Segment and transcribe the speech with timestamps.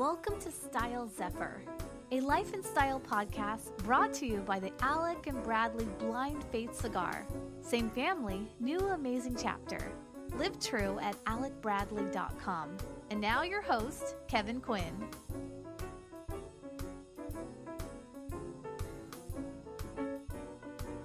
[0.00, 1.62] Welcome to Style Zephyr,
[2.10, 6.74] a life and style podcast brought to you by the Alec and Bradley Blind Faith
[6.74, 7.26] Cigar.
[7.60, 9.92] Same family, new amazing chapter.
[10.38, 12.78] Live true at alecbradley.com.
[13.10, 15.06] And now your host, Kevin Quinn.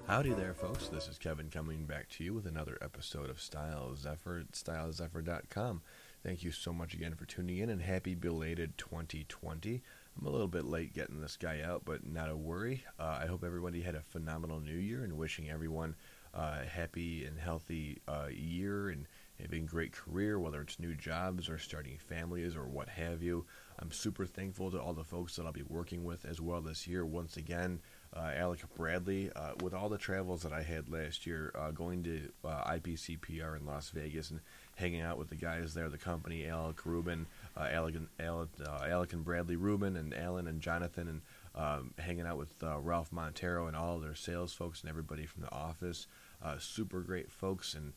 [0.08, 0.88] Howdy there, folks.
[0.88, 5.82] This is Kevin coming back to you with another episode of Style Zephyr at stylezephyr.com.
[6.26, 9.84] Thank you so much again for tuning in and happy belated 2020.
[10.18, 12.84] I'm a little bit late getting this guy out, but not a worry.
[13.00, 15.94] Uh, I hope everybody had a phenomenal new year and wishing everyone
[16.34, 19.06] uh, a happy and healthy uh, year and
[19.40, 23.46] having a great career, whether it's new jobs or starting families or what have you.
[23.78, 26.88] I'm super thankful to all the folks that I'll be working with as well this
[26.88, 27.06] year.
[27.06, 27.82] Once again,
[28.16, 32.04] uh, Alec Bradley, uh, with all the travels that I had last year, uh, going
[32.04, 34.40] to IPCPR in Las Vegas and
[34.76, 37.26] hanging out with the guys there, the company, Alec Rubin,
[37.58, 41.22] uh, Alec, and, Alec, uh, Alec and Bradley Rubin, and Alan and Jonathan, and
[41.56, 45.52] um, hanging out with Ralph Montero and all their sales folks and everybody from the
[45.52, 46.08] office.
[46.60, 47.94] super great folks and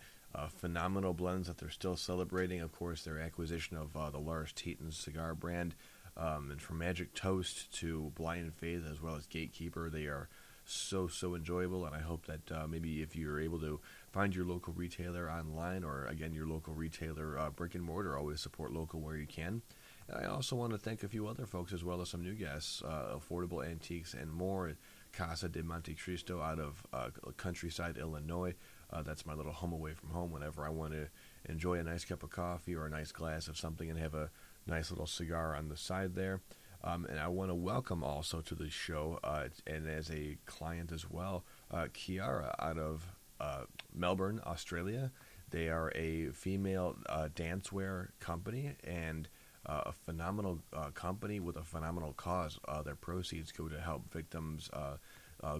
[0.48, 2.60] phenomenal blends that they're still celebrating.
[2.60, 5.74] Of course, their acquisition of the Lars Tetens cigar brand.
[6.18, 10.28] Um, and from Magic Toast to Blind Faith as well as Gatekeeper, they are
[10.64, 11.86] so so enjoyable.
[11.86, 13.80] And I hope that uh, maybe if you're able to
[14.12, 18.40] find your local retailer online or again your local retailer uh, brick and mortar, always
[18.40, 19.62] support local where you can.
[20.08, 22.34] And I also want to thank a few other folks as well as some new
[22.34, 24.72] guests, uh, Affordable Antiques and more.
[25.12, 28.54] Casa de Monte Cristo out of uh, Countryside, Illinois.
[28.92, 31.08] Uh, that's my little home away from home whenever I want to
[31.50, 34.30] enjoy a nice cup of coffee or a nice glass of something and have a
[34.66, 36.40] nice little cigar on the side there.
[36.84, 40.92] Um, and I want to welcome also to the show, uh, and as a client
[40.92, 43.04] as well, uh, Ciiara out of
[43.40, 45.10] uh, Melbourne, Australia.
[45.50, 49.28] They are a female uh, dancewear company and
[49.66, 52.58] uh, a phenomenal uh, company with a phenomenal cause.
[52.84, 54.70] their proceeds go to help victims,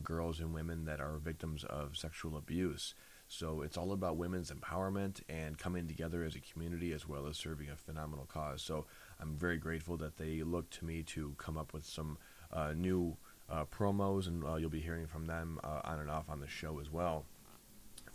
[0.02, 2.94] girls and women that are victims of sexual abuse.
[3.28, 7.36] So it's all about women's empowerment and coming together as a community as well as
[7.36, 8.62] serving a phenomenal cause.
[8.62, 8.86] So
[9.20, 12.16] I'm very grateful that they looked to me to come up with some
[12.52, 13.16] uh, new
[13.50, 16.48] uh, promos, and uh, you'll be hearing from them uh, on and off on the
[16.48, 17.24] show as well.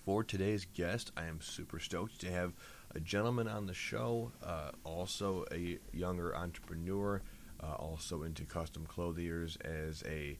[0.06, 2.54] For today's guest, I am super stoked to have
[2.94, 7.22] a gentleman on the show, uh, also a younger entrepreneur.
[7.62, 10.38] Uh, also into custom clothiers as a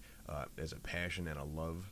[0.58, 1.90] as a passion and a love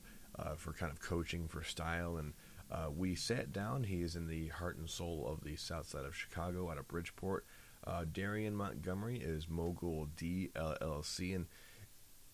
[0.57, 2.33] for kind of coaching for style and
[2.71, 3.83] uh, we sat down.
[3.83, 6.87] He is in the heart and soul of the south side of Chicago out of
[6.87, 7.45] Bridgeport.
[7.85, 11.47] Uh, Darian Montgomery is Mogul DLLC, and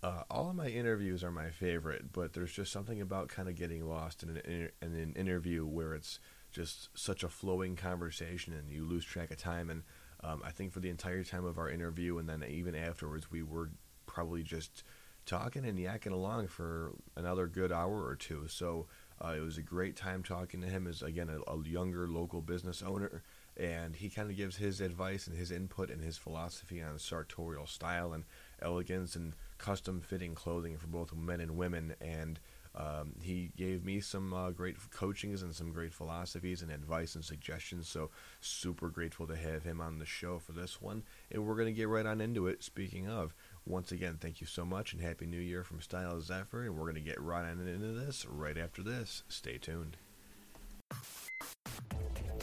[0.03, 3.55] uh, all of my interviews are my favorite, but there's just something about kind of
[3.55, 6.19] getting lost in an, in an interview where it's
[6.51, 9.69] just such a flowing conversation and you lose track of time.
[9.69, 9.83] And
[10.23, 13.41] um, I think for the entire time of our interview and then even afterwards, we
[13.41, 13.71] were
[14.05, 14.83] probably just
[15.25, 18.47] talking and yakking along for another good hour or two.
[18.47, 18.87] So
[19.23, 22.41] uh, it was a great time talking to him as again a, a younger local
[22.41, 23.23] business owner,
[23.57, 27.67] and he kind of gives his advice and his input and his philosophy on sartorial
[27.67, 28.23] style and
[28.61, 31.95] elegance and custom fitting clothing for both men and women.
[32.01, 32.39] And
[32.75, 37.25] um, he gave me some uh, great coachings and some great philosophies and advice and
[37.25, 37.89] suggestions.
[37.89, 41.03] So super grateful to have him on the show for this one.
[41.31, 42.63] And we're going to get right on into it.
[42.63, 43.33] Speaking of,
[43.65, 46.63] once again, thank you so much and Happy New Year from Style Zephyr.
[46.63, 49.23] And we're going to get right on into this right after this.
[49.27, 49.97] Stay tuned.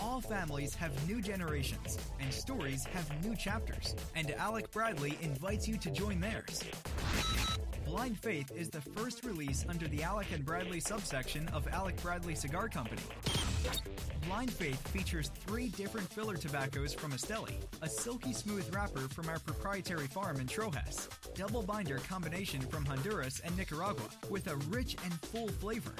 [0.01, 3.95] All families have new generations, and stories have new chapters.
[4.15, 6.63] And Alec Bradley invites you to join theirs.
[7.85, 12.35] Blind Faith is the first release under the Alec and Bradley subsection of Alec Bradley
[12.35, 13.03] Cigar Company.
[14.27, 19.39] Blind Faith features three different filler tobaccos from Esteli, a silky smooth wrapper from our
[19.39, 25.13] proprietary farm in Trojes, double binder combination from Honduras and Nicaragua, with a rich and
[25.21, 25.95] full flavor.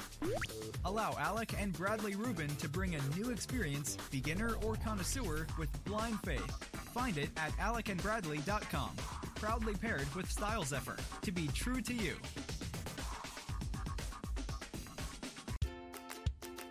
[0.85, 6.19] Allow Alec and Bradley Rubin to bring a new experience, beginner or connoisseur, with Blind
[6.21, 6.51] Faith.
[6.93, 8.91] Find it at alecandbradley.com.
[9.35, 12.15] Proudly paired with Style Zephyr to be true to you.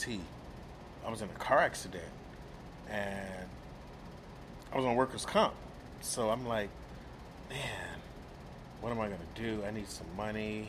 [1.05, 2.03] I was in a car accident,
[2.87, 3.47] and
[4.71, 5.55] I was on workers' comp.
[6.01, 6.69] So I'm like,
[7.49, 7.97] man,
[8.81, 9.63] what am I gonna do?
[9.67, 10.67] I need some money.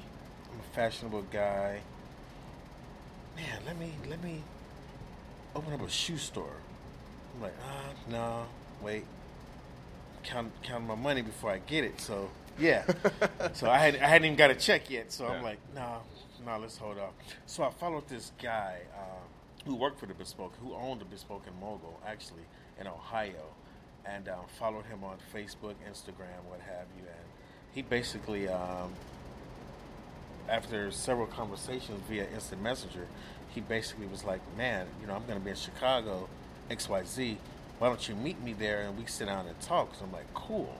[0.50, 1.80] I'm a fashionable guy.
[3.36, 4.42] Man, let me let me
[5.54, 6.56] open up a shoe store.
[7.34, 8.46] I'm like, ah, no,
[8.82, 9.04] wait.
[10.24, 12.00] Count count my money before I get it.
[12.00, 12.30] So
[12.60, 12.84] yeah.
[13.52, 15.12] so I had I hadn't even got a check yet.
[15.12, 15.30] So Yeah.
[15.32, 15.98] I'm like, no,
[16.46, 17.12] no, let's hold off.
[17.46, 19.26] So I followed this guy um,
[19.66, 22.42] who worked for the Bespoke, who owned the Bespoke and Mogul actually
[22.80, 23.44] in Ohio,
[24.04, 27.04] and um, followed him on Facebook, Instagram, what have you.
[27.06, 27.26] And
[27.72, 28.92] he basically, um,
[30.48, 33.06] after several conversations via instant messenger,
[33.54, 36.28] he basically was like, "Man, you know, I'm going to be in Chicago,
[36.70, 37.38] X Y Z.
[37.78, 40.32] Why don't you meet me there and we sit down and talk?" So I'm like,
[40.34, 40.74] "Cool."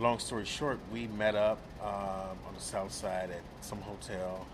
[0.00, 4.46] Long story short, we met up um, on the south side at some hotel.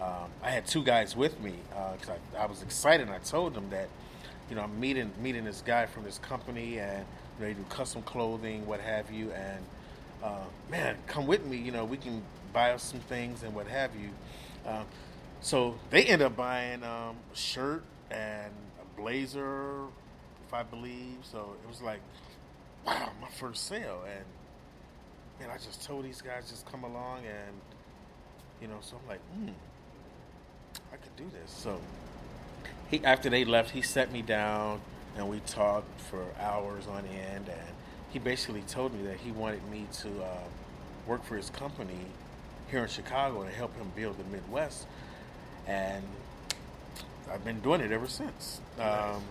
[0.00, 1.54] Um, I had two guys with me
[1.92, 3.06] because I, I was excited.
[3.06, 3.88] and I told them that,
[4.50, 7.04] you know, I'm meeting meeting this guy from this company and
[7.38, 9.30] you know, they do custom clothing, what have you.
[9.30, 9.64] And
[10.24, 11.58] uh, man, come with me.
[11.58, 12.20] You know, we can
[12.52, 14.10] buy us some things and what have you.
[14.66, 14.84] Um,
[15.40, 18.52] so they end up buying um, a shirt and
[18.82, 19.82] a blazer,
[20.44, 21.18] if I believe.
[21.22, 22.00] So it was like,
[22.84, 24.02] wow, my first sale.
[24.12, 24.24] And
[25.40, 27.54] man, I just told these guys just come along and
[28.60, 28.78] you know.
[28.80, 29.50] So I'm like, hmm,
[30.92, 31.50] I could do this.
[31.50, 31.80] So
[32.90, 34.80] he after they left, he set me down
[35.16, 37.48] and we talked for hours on end.
[37.48, 37.74] And
[38.10, 40.44] he basically told me that he wanted me to uh,
[41.06, 42.06] work for his company
[42.70, 44.86] here in Chicago and help him build the Midwest.
[45.66, 46.04] And
[47.30, 48.60] I've been doing it ever since.
[48.78, 49.22] Um,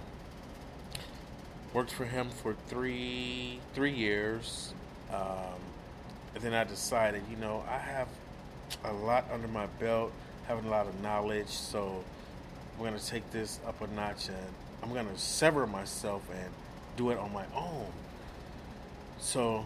[1.73, 4.73] worked for him for three three years,
[5.11, 5.59] um,
[6.37, 8.07] and then I decided, you know, I have
[8.83, 10.11] a lot under my belt,
[10.47, 12.03] having a lot of knowledge, so
[12.77, 14.37] I'm gonna take this up a notch, and
[14.83, 16.53] I'm gonna sever myself and
[16.95, 17.87] do it on my own.
[19.17, 19.65] So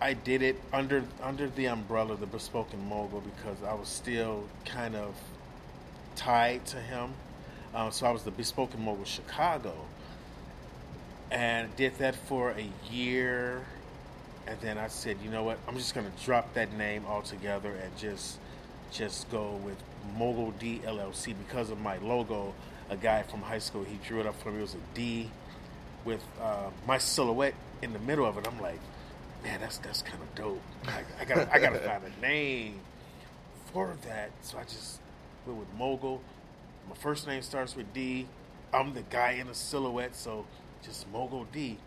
[0.00, 3.86] I did it under under the umbrella of the Bespoke and Mogul because I was
[3.86, 5.14] still kind of
[6.16, 7.14] tied to him.
[7.72, 9.76] Um, so I was the Bespoke and Mogul Chicago,
[11.30, 13.64] and did that for a year.
[14.46, 15.58] And then I said, you know what?
[15.66, 18.38] I'm just gonna drop that name altogether and just
[18.92, 19.76] just go with
[20.16, 22.54] Mogul D LLC because of my logo.
[22.88, 24.58] A guy from high school he drew it up for me.
[24.58, 25.30] It was a D
[26.04, 28.46] with uh, my silhouette in the middle of it.
[28.46, 28.78] I'm like,
[29.42, 30.62] man, that's that's kind of dope.
[30.86, 32.80] I, I gotta I gotta find a name
[33.72, 34.30] for that.
[34.42, 35.00] So I just
[35.46, 36.22] went with Mogul.
[36.88, 38.28] My first name starts with D.
[38.72, 40.46] I'm the guy in the silhouette, so
[40.82, 41.78] just Mogul D.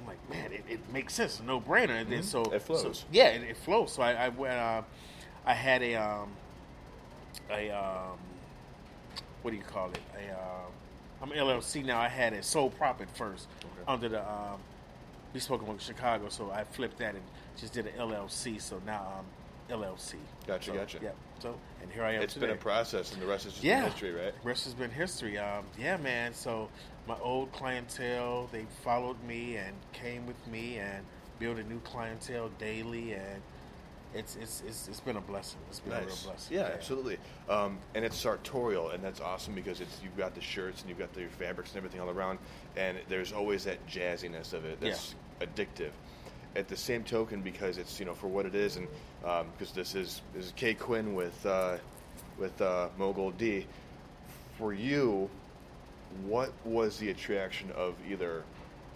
[0.00, 2.00] I'm like, man, it, it makes sense, no brainer.
[2.00, 2.82] And then so It flows.
[3.00, 3.92] so- yeah, it, it flows.
[3.92, 4.54] So I, I went.
[4.54, 4.82] Uh,
[5.46, 6.28] I had a um,
[7.50, 8.18] a um,
[9.42, 10.00] what do you call it?
[10.18, 10.72] A um,
[11.22, 11.98] I'm LLC now.
[12.00, 13.68] I had a sole prop at first Okay.
[13.88, 14.58] under the um,
[15.32, 16.28] Bespoke Mogul Chicago.
[16.28, 17.24] So I flipped that and
[17.58, 18.60] just did an LLC.
[18.60, 19.24] So now I'm
[19.70, 20.14] LLC.
[20.46, 20.98] Gotcha, So, gotcha.
[21.02, 21.10] Yeah.
[21.40, 22.46] So and here I am It's today.
[22.46, 23.84] been a process, and the rest is just Yeah.
[23.88, 24.34] history, right?
[24.44, 25.38] Rest has been history.
[25.38, 26.34] Um, yeah, man.
[26.34, 26.68] So
[27.06, 31.04] my old clientele, they followed me and came with me and
[31.38, 33.42] built a new clientele daily, and
[34.14, 35.60] it's it's it's, it's been a blessing.
[35.70, 36.56] It's been a real blessing.
[36.56, 37.16] Yeah, absolutely.
[37.48, 40.98] Um, and it's sartorial, and that's awesome because it's you've got the shirts and you've
[40.98, 42.38] got the fabrics and everything all around,
[42.76, 45.92] and there's always that jazziness of it that's addictive.
[46.56, 48.88] At the same token, because it's you know for what it is, and
[49.52, 51.76] because this is this is K Quinn with uh,
[52.38, 53.66] with uh, Mogul D.
[54.58, 55.30] For you,
[56.24, 58.42] what was the attraction of either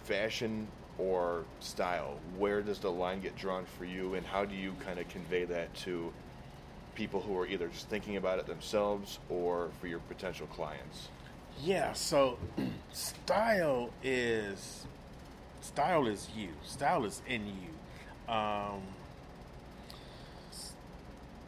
[0.03, 2.19] fashion or style?
[2.37, 5.45] Where does the line get drawn for you, and how do you kind of convey
[5.45, 6.11] that to
[6.93, 11.09] people who are either just thinking about it themselves or for your potential clients?
[11.61, 12.37] Yeah, so
[12.91, 14.87] style is
[15.65, 16.49] style is you.
[16.63, 18.33] Style is in you.
[18.33, 18.81] Um,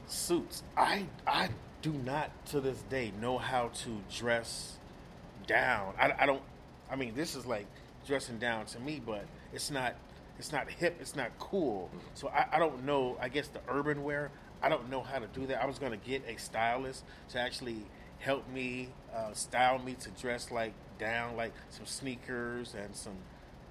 [0.08, 0.64] suits.
[0.76, 1.50] I I
[1.82, 4.78] do not to this day know how to dress
[5.46, 5.94] down.
[6.00, 6.42] I, I don't.
[6.92, 7.68] I mean, this is like
[8.06, 9.96] dressing down to me, but it's not.
[10.40, 10.98] It's not hip.
[11.00, 11.90] It's not cool.
[12.14, 13.18] So I, I don't know.
[13.20, 14.32] I guess the urban wear.
[14.62, 15.62] I don't know how to do that.
[15.62, 17.86] I was gonna get a stylist to actually
[18.20, 23.14] help me uh, style me to dress like down, like some sneakers and some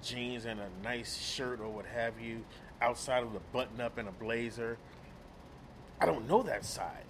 [0.03, 2.43] jeans and a nice shirt or what have you,
[2.81, 4.77] outside of the button up and a blazer.
[5.99, 7.03] I don't know that side.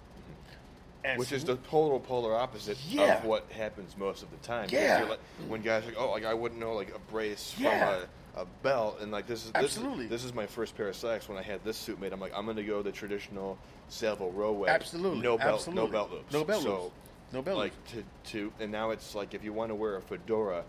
[1.04, 3.18] And Which so is the total polar opposite Yeah.
[3.18, 4.68] of what happens most of the time.
[4.70, 5.04] Yeah.
[5.08, 8.00] like, when guys are like, oh, like I wouldn't know like a brace Yeah.
[8.00, 10.06] from a, a belt, and like this is this is, Absolutely.
[10.06, 11.28] this is my first pair of slacks.
[11.28, 13.56] When I had this suit made, I'm like, I'm going to go the traditional
[13.88, 14.68] Savile Row way.
[14.68, 15.20] Absolutely.
[15.20, 15.84] no belt, Absolutely.
[15.86, 16.94] no belt loops, No belt so, loops.
[17.32, 18.02] No belt like to
[18.32, 20.64] to and now it's like if you want to wear a fedora.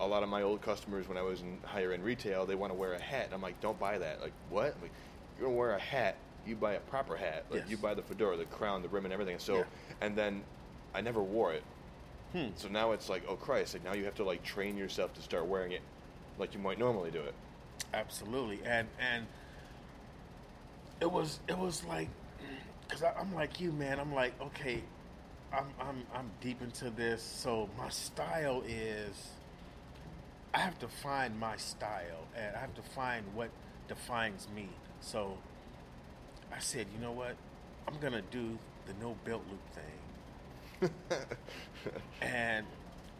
[0.00, 2.72] A lot of my old customers, when I was in higher end retail, they want
[2.72, 3.30] to wear a hat.
[3.32, 4.20] I'm like, don't buy that.
[4.20, 4.74] Like, what?
[4.74, 4.90] I'm like,
[5.38, 6.16] you're gonna wear a hat.
[6.46, 7.44] You buy a proper hat.
[7.50, 7.70] Like, Yes.
[7.70, 9.38] you buy the fedora, the crown, the rim, and everything.
[9.38, 9.64] So, Yeah.
[10.00, 10.42] and then
[10.94, 11.62] I never wore it.
[12.32, 12.48] Hmm.
[12.56, 13.74] So now it's like, oh Christ!
[13.74, 15.82] Like now you have to like train yourself to start wearing it,
[16.38, 17.34] like you might normally do it.
[17.92, 19.26] Absolutely, and and
[21.00, 22.08] it was it was like
[22.88, 24.00] because I'm like you, man.
[24.00, 24.82] I'm like okay,
[25.52, 29.28] I'm I'm I'm deep into this, so my style is
[30.54, 33.50] I have to find my style, and I have to find what
[33.88, 34.68] defines me.
[35.00, 35.36] So
[36.54, 37.34] I said, you know what,
[37.88, 40.90] I'm gonna do the no belt loop thing,
[42.20, 42.66] and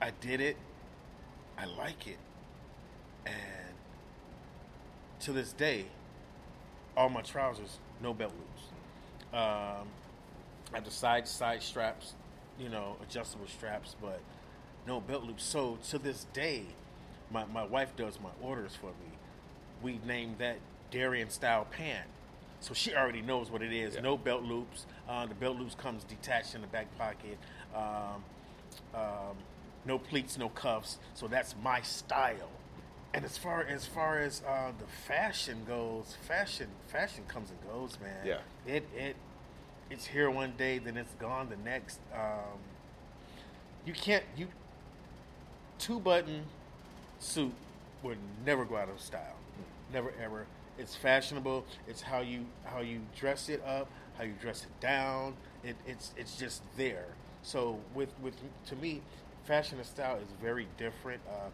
[0.01, 0.57] I did it.
[1.59, 2.19] I like it,
[3.27, 3.75] and
[5.21, 5.87] to this day,
[6.97, 8.63] all my trousers no belt loops.
[9.33, 9.89] Um,
[10.73, 12.15] I have the side side straps,
[12.59, 14.21] you know, adjustable straps, but
[14.87, 15.45] no belt loops.
[15.45, 16.67] So to this day,
[17.31, 19.19] my, my wife does my orders for me.
[19.83, 20.59] We named that
[20.91, 22.07] Darian style pant.
[22.61, 23.95] So she already knows what it is.
[23.95, 24.01] Yeah.
[24.01, 24.87] No belt loops.
[25.09, 27.39] Uh, the belt loops comes detached in the back pocket.
[27.75, 28.25] Um,
[28.95, 29.37] um,
[29.85, 30.99] no pleats, no cuffs.
[31.15, 32.49] So that's my style.
[33.13, 37.99] And as far as far as uh, the fashion goes, fashion fashion comes and goes,
[38.01, 38.27] man.
[38.27, 38.39] Yeah.
[38.67, 39.17] It it
[39.91, 42.01] it's here one day, then it's gone the next.
[42.13, 42.59] Um,
[43.87, 44.49] you can't you
[45.79, 46.47] two button
[47.25, 47.53] suit
[48.03, 49.37] would never go out of style.
[49.93, 50.47] Never ever.
[50.79, 51.65] It's fashionable.
[51.89, 53.89] It's how you how you dress it up,
[54.19, 55.35] how you dress it down.
[55.63, 57.07] It, it's it's just there.
[57.43, 58.35] So with with
[58.67, 59.01] to me,
[59.45, 61.21] fashion and style is very different.
[61.29, 61.49] Uh,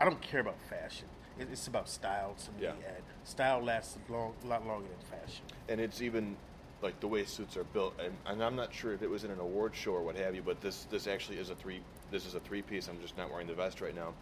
[0.00, 1.06] I don't care about fashion.
[1.38, 2.70] It, it's about style to me, Yeah.
[2.70, 5.44] and style lasts a long, lot longer than fashion.
[5.68, 6.36] and it's even
[6.82, 9.32] like the way suits are built and, and i'm not sure if it was in
[9.32, 11.80] an award show or what have you but this this actually is a three
[12.12, 14.14] this is a three piece i'm just not wearing the vest right now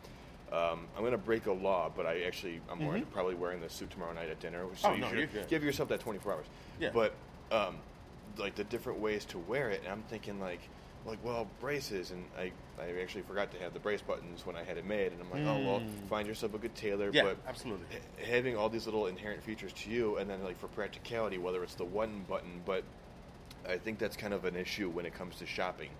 [0.52, 3.68] um, i'm going to break a law but i actually i'm wearing, probably wearing the
[3.68, 5.02] suit tomorrow night at dinner so Mm-hmm.
[5.04, 6.46] Oh, you no, should give yourself that 24 hours
[6.80, 6.90] Yeah.
[6.92, 7.14] but
[7.50, 7.76] um,
[8.38, 10.60] like the different ways to wear it and i'm thinking like
[11.06, 12.50] like well braces and i
[12.80, 15.30] i actually forgot to have the brace buttons when i had it made and i'm
[15.30, 17.14] like oh well find yourself a good tailor Mm.
[17.14, 17.86] Yeah, but absolutely.
[17.92, 21.62] ha- having all these little inherent features to you, and then like for practicality, whether
[21.62, 22.82] it's the one button, but
[23.68, 25.90] I think that's kind of an issue when it comes to shopping.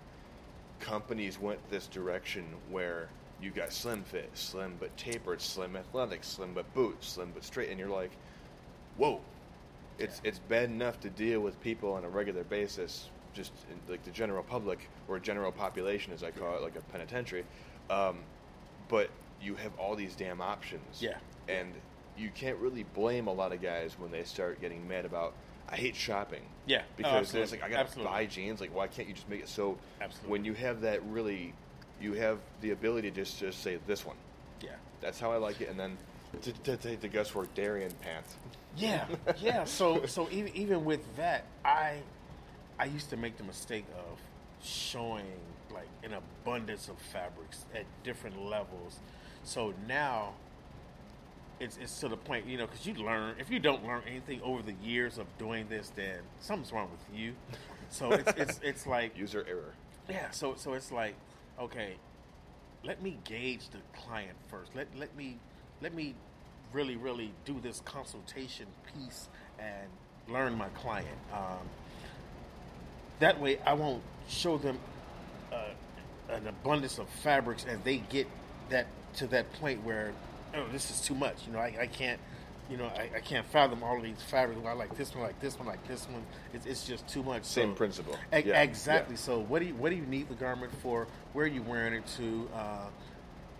[0.79, 3.07] Companies went this direction where
[3.41, 7.69] you got slim fit, slim but tapered, slim athletic, slim but boot, slim but straight,
[7.69, 8.11] and you're like,
[8.97, 9.21] whoa,
[9.99, 14.03] it's it's bad enough to deal with people on a regular basis, just in, like
[14.03, 17.45] the general public or general population, as I call it, like a penitentiary.
[17.89, 18.19] Um,
[18.89, 19.09] but
[19.41, 21.01] you have all these damn options.
[21.01, 21.17] Yeah.
[21.47, 21.73] And
[22.17, 25.33] you can't really blame a lot of guys when they start getting mad about.
[25.69, 26.41] I hate shopping.
[26.65, 26.81] Yeah.
[26.81, 28.11] Oh, Because then it's like I gotta Absolutely.
[28.11, 28.61] buy jeans.
[28.61, 29.77] Like why can't you just make it so?
[30.01, 30.31] Absolutely.
[30.31, 31.53] When you have that really,
[32.01, 34.17] you have the ability to just just say this one.
[34.61, 34.71] Yeah.
[35.01, 35.69] That's how I like it.
[35.69, 35.97] And then
[36.41, 38.35] to, to take the guesswork, Darian pants.
[38.75, 39.05] Yeah,
[39.39, 39.63] yeah.
[39.63, 42.01] So, so even even with that, I
[42.79, 44.19] I used to make the mistake of
[44.63, 45.25] showing
[45.73, 48.99] like an abundance of fabrics at different levels.
[49.43, 50.33] So now
[51.59, 53.35] it's it's to the point, you know, because you learn.
[53.39, 57.19] If you don't learn anything over the years of doing this, then something's wrong with
[57.19, 57.33] you.
[57.89, 59.73] So it's it's it's like User error.
[60.09, 61.15] yeah, so so it's like,
[61.59, 61.95] okay,
[62.83, 64.75] let me gauge the client first.
[64.75, 65.37] Let let me
[65.81, 66.15] let me
[66.73, 69.27] really really do this consultation piece
[69.59, 69.87] and
[70.27, 71.07] learn my client.
[71.33, 71.67] Um,
[73.19, 74.77] that way, I won't show them
[75.51, 75.69] uh,
[76.29, 78.27] an abundance of fabrics, and they get
[78.69, 80.13] that to that point where,
[80.53, 81.47] oh, this is too much.
[81.47, 82.19] You know, I, I can't.
[82.69, 84.59] You know, I, I can't fathom all of these fabrics.
[84.65, 86.23] I like this one, like this one, like this one.
[86.53, 87.45] It's, it's just too much.
[87.45, 88.15] Same So- principle.
[88.35, 89.15] E- Yeah, Exactly.
[89.15, 89.19] yeah.
[89.21, 91.07] So, what do you what do you need the garment for?
[91.33, 92.49] Where are you wearing it to?
[92.53, 92.87] Uh,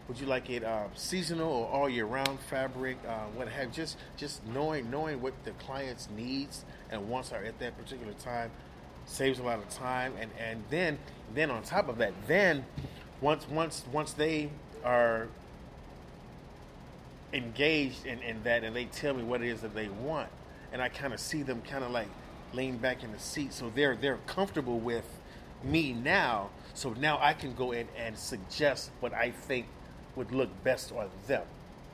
[0.10, 2.98] would you like it uh, seasonal or all year round fabric?
[3.08, 7.58] Uh, what have just just knowing knowing what the client's needs and wants are at
[7.60, 8.52] that particular time
[9.06, 10.14] saves a lot of time.
[10.20, 10.98] And and then
[11.34, 12.66] then on top of that, then
[13.22, 14.50] once once once they
[14.84, 15.28] are
[17.34, 20.30] engaged in, in that and they tell me what it is that they want
[20.72, 22.08] and I kind of see them kind of like
[22.54, 25.06] lean back in the seat so they're they're comfortable with
[25.64, 29.66] me now so now I can go in and suggest what I think
[30.16, 31.44] would look best on them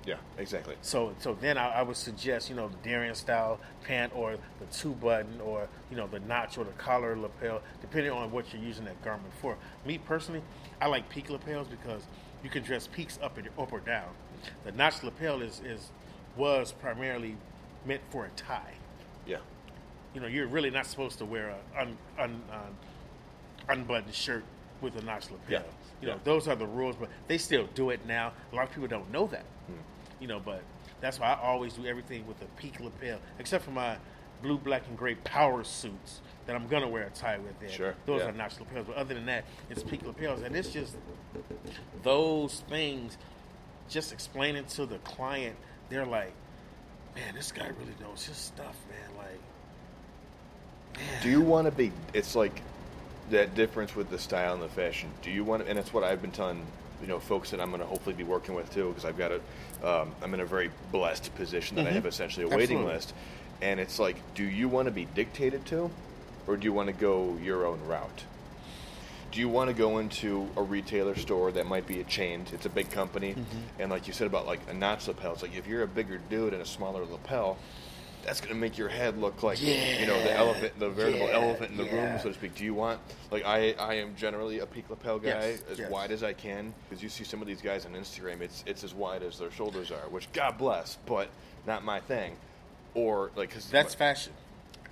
[0.05, 0.75] Yeah, exactly.
[0.81, 4.65] so so then I, I would suggest you know the Darian style pant or the
[4.71, 8.61] two button or you know the notch or the collar lapel depending on what you're
[8.61, 9.57] using that garment for.
[9.85, 10.41] Me personally,
[10.79, 12.03] I like peak lapels because
[12.43, 14.09] you can dress peaks up and up or down.
[14.65, 15.91] The notch lapel is is
[16.35, 17.35] was primarily
[17.85, 18.73] meant for a tie.
[19.25, 19.37] Yeah.
[20.13, 22.77] You know you're really not supposed to wear a un, un, un,
[23.69, 24.43] unbuttoned shirt
[24.81, 25.49] with a notch lapel.
[25.49, 25.61] Yeah.
[26.01, 26.19] You know Yeah.
[26.23, 28.33] those are the rules, but they still do it now.
[28.51, 29.73] A lot of people don't know that Hmm.
[30.19, 30.61] you know, but
[31.01, 33.97] that's why I always do everything with a peak lapel, except for my
[34.41, 37.57] blue, black, and gray power suits that I'm gonna wear a tie with.
[37.61, 38.27] There, Sure, those yeah.
[38.29, 38.87] are notch lapels.
[38.87, 40.95] But other than that, it's peak lapels, and it's just
[42.03, 43.17] those things.
[43.93, 45.55] Just explaining to the client,
[45.89, 46.33] they're like,
[47.15, 49.39] "Man, this guy really knows his stuff, man." Like,
[51.21, 51.91] Do you want to be?
[52.11, 52.59] It's like
[53.29, 55.11] that difference with the style and the fashion.
[55.21, 55.63] Do you want?
[55.63, 56.65] to, And it's what I've been telling
[57.03, 59.31] you know folks that I'm going to hopefully be working with too, because I've got
[59.31, 59.39] a.
[59.87, 61.93] Um, I'm in a very blessed position that I Mhm.
[61.93, 62.93] have essentially a waiting Absolutely.
[62.95, 63.13] list,
[63.61, 65.91] and it's like, do you want to be dictated to,
[66.47, 68.23] or do you want to go your own route?
[69.33, 72.45] Do you want to go into a retailer store that might be a chain?
[72.53, 73.81] It's a big company, Mm-hmm.
[73.81, 76.19] and like you said about like a notch lapel, it's like if you're a bigger
[76.29, 77.57] dude and a smaller lapel,
[78.23, 81.33] that's going to make your head look like you know the elephant, the veritable Yeah.
[81.41, 82.53] elephant in the room, so to speak.
[82.55, 82.99] Do you want
[83.31, 85.89] like I I am generally a peak lapel guy Yes, as yes.
[85.91, 88.83] wide as I can because you see some of these guys on Instagram, it's it's
[88.83, 91.27] as wide as their shoulders are, which God bless, but
[91.67, 92.37] not my thing.
[92.93, 94.31] Or like cause that's fashion.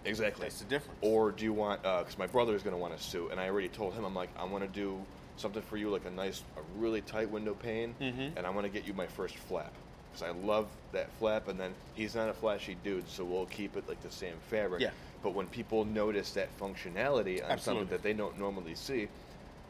[0.06, 0.98] Exactly That's the difference.
[1.02, 1.82] or do you want?
[1.84, 4.16] Because my brother is going to want a suit, and I already told him I'm
[4.16, 5.00] like I want to do
[5.38, 8.34] something for you, like a nice, a really tight window pane, Mhm.
[8.36, 9.72] and I want to get you my first flap
[10.12, 11.48] because I love that flap.
[11.48, 14.82] And then he's not a flashy dude, so we'll keep it like the same fabric.
[14.82, 14.92] Yeah.
[15.24, 17.60] But when people notice that functionality on Absolutely.
[17.60, 19.08] something that they don't normally see,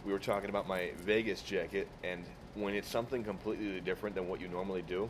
[0.05, 4.41] we were talking about my Vegas jacket, and when it's something completely different than what
[4.41, 5.09] you normally do,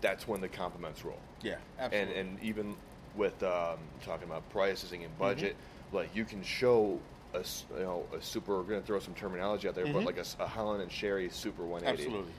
[0.00, 2.20] that's when the compliments roll yeah, and absolutely.
[2.20, 2.76] and even
[3.18, 5.04] with um, talking about pricing Mm-hmm.
[5.06, 5.56] and budget,
[5.92, 6.98] like you can show
[7.34, 7.40] a
[7.76, 8.56] you know a super.
[8.56, 10.06] We're gonna throw some terminology out there, but Mhm.
[10.06, 12.04] like a Holland and Sherry Super 180.
[12.04, 12.32] absolutely,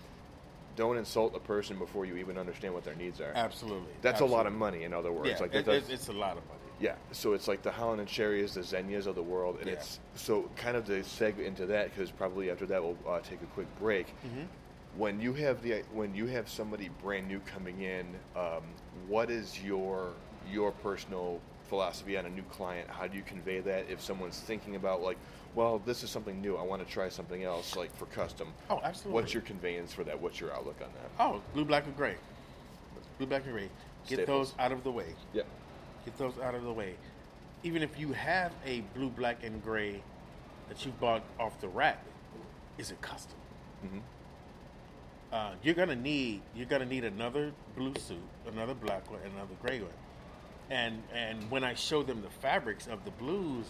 [0.76, 3.34] Don't insult a person before you even understand what their needs are.
[3.36, 3.92] absolutely.
[4.02, 4.84] That's a lot of money.
[4.86, 6.60] In other words, Yeah, like it- it- it's a lot of money.
[6.80, 9.68] yeah, so it's like the Holland and Sherry is the Zegnas of the world, and
[9.68, 9.74] Yeah.
[9.74, 13.42] it's so kind of to segue into that because probably after that we'll uh, take
[13.42, 14.08] a quick break.
[14.26, 14.48] Mhm.
[14.98, 18.64] When you have the when you have somebody brand new coming in, um,
[19.08, 20.14] what is your
[20.52, 22.90] your personal philosophy on a new client?
[22.90, 25.18] How do you convey that if someone's thinking about like,
[25.56, 28.50] well, this is something new, I want to try something else, like for custom.
[28.70, 29.14] Oh, absolutely.
[29.22, 30.20] What's your conveyance for that?
[30.20, 31.10] What's your outlook on that?
[31.20, 32.16] Oh, blue, black, and gray.
[33.18, 33.70] Blue, black, and gray.
[34.08, 34.52] Get Staples.
[34.52, 35.16] those out of the way.
[35.34, 35.44] Yeah.
[36.06, 36.96] Get those out of the way.
[37.64, 40.02] Even if you have a blue, black, and gray
[40.70, 42.04] that you bought off the rack,
[42.78, 43.38] is it custom?
[43.84, 44.02] Mhm.
[45.32, 49.80] Uh, you're gonna need you're gonna need another blue suit, another black one, another gray
[49.82, 49.92] one.
[50.70, 53.66] And and when I show them the fabrics of the blues,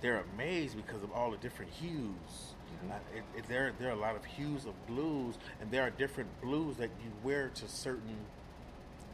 [0.00, 2.54] they're amazed because of all the different hues.
[2.90, 5.90] Uh, it, it, there there are a lot of hues of blues, and there are
[5.90, 8.16] different blues that you wear to certain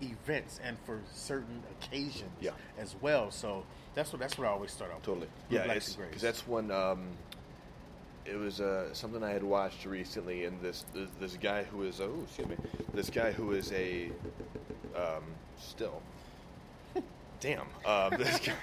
[0.02, 2.50] events and for certain occasions Yeah.
[2.78, 3.30] as well.
[3.30, 5.02] So that's what that's what I always start off.
[5.02, 5.20] Totally.
[5.26, 5.48] with.
[5.48, 7.08] Blue, yeah, blacks, it's because that's when um,
[8.26, 12.00] it was uh, something I had watched recently, and this this, this guy who is
[12.00, 12.56] oh excuse me,
[12.92, 14.10] this guy who is a
[14.94, 15.24] um,
[15.58, 16.02] still.
[17.44, 18.54] Damn, guy.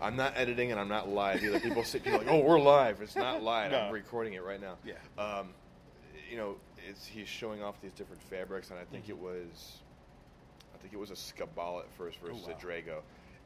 [0.00, 1.60] I'm not editing and I'm not live either.
[1.60, 3.02] People sit people like, oh, we're live.
[3.02, 3.72] It's not live.
[3.72, 3.78] No.
[3.78, 4.76] I'm recording it right now.
[4.86, 4.94] Yeah.
[5.22, 5.50] Um,
[6.30, 6.56] you know,
[6.88, 9.80] it's he's showing off these different fabrics, and I think it was,
[10.74, 12.50] I think it was a Scabal at first versus Mm-hmm.
[12.50, 12.74] Oh, wow.
[12.74, 13.00] a Drago,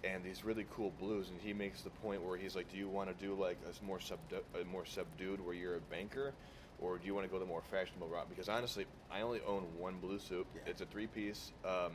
[0.05, 1.31] and these really cool blues.
[1.31, 3.85] And he makes the point where he's like, "Do you want to do like a
[3.85, 6.33] more subdu- a more subdued, where you're a banker,
[6.81, 9.64] or do you want to go the more fashionable route?" Because honestly, I only own
[9.77, 10.46] one blue suit.
[10.55, 10.70] Yeah.
[10.70, 11.90] It's a three piece, um,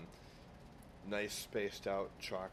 [1.10, 2.52] nice spaced out chalk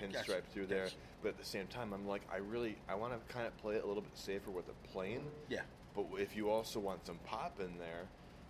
[0.00, 0.84] pinstripe Gotcha, through there.
[0.84, 0.96] gotcha.
[1.22, 3.76] But at the same time, I'm like, I really I want to kind of play
[3.76, 5.60] it a little bit safer with a plain yeah.
[5.94, 8.02] But if you also want some pop in there,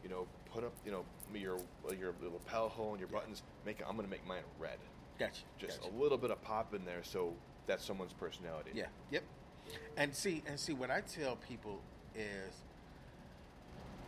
[0.03, 1.05] you know, put up, you know,
[1.35, 1.59] your
[1.99, 3.43] your lapel hole and your buttons.
[3.67, 4.79] Make I'm going to make mine red.
[5.19, 5.43] Gotcha.
[5.59, 5.95] Just gotcha.
[5.95, 7.33] a little bit of pop in there, so
[7.67, 8.71] that's someone's personality.
[8.75, 8.87] Yeah.
[9.11, 9.23] Yep.
[9.97, 11.81] And see, and see, what I tell people
[12.15, 12.53] is,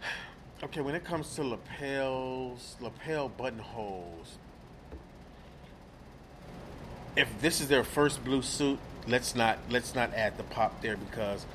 [0.62, 4.38] okay, when it comes to lapels, lapel buttonholes,
[7.16, 10.96] if this is their first blue suit, let's not let's not add the pop there
[10.96, 11.46] because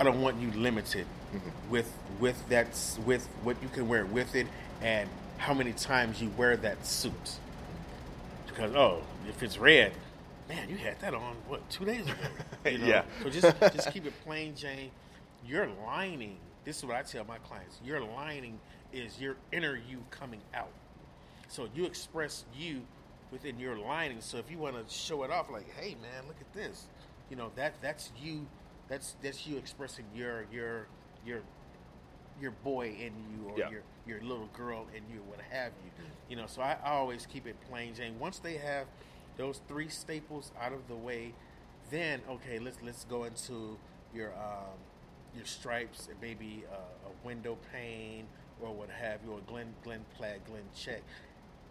[0.00, 1.70] I don't want you limited mm-hmm.
[1.70, 2.68] with with that
[3.04, 4.46] with what you can wear with it
[4.80, 7.12] and how many times you wear that suit.
[8.46, 9.92] Because oh, if it's red,
[10.48, 12.14] man, you had that on what two days ago?
[12.66, 12.86] You know?
[12.86, 13.02] Yeah.
[13.22, 14.90] So just just keep it plain, Jane.
[15.46, 16.38] Your lining.
[16.64, 17.78] This is what I tell my clients.
[17.84, 18.58] Your lining
[18.92, 20.72] is your inner you coming out.
[21.46, 22.82] So you express you
[23.30, 24.20] within your lining.
[24.20, 26.86] So if you want to show it off, like, hey man, look at this.
[27.30, 28.46] You know that that's you.
[28.88, 30.86] That's that's you expressing your your
[31.26, 31.40] your
[32.40, 33.70] your boy in you or Yeah.
[33.70, 35.90] your your little girl in you, what have you.
[36.30, 38.18] You know, so I, I always keep it plain Jane.
[38.18, 38.86] Once they have
[39.36, 41.34] those three staples out of the way,
[41.90, 43.76] then okay, let's let's go into
[44.14, 44.78] your um,
[45.36, 48.26] your stripes and maybe uh, a window pane
[48.62, 51.02] or what have you, or Glen Glen plaid, Glen check.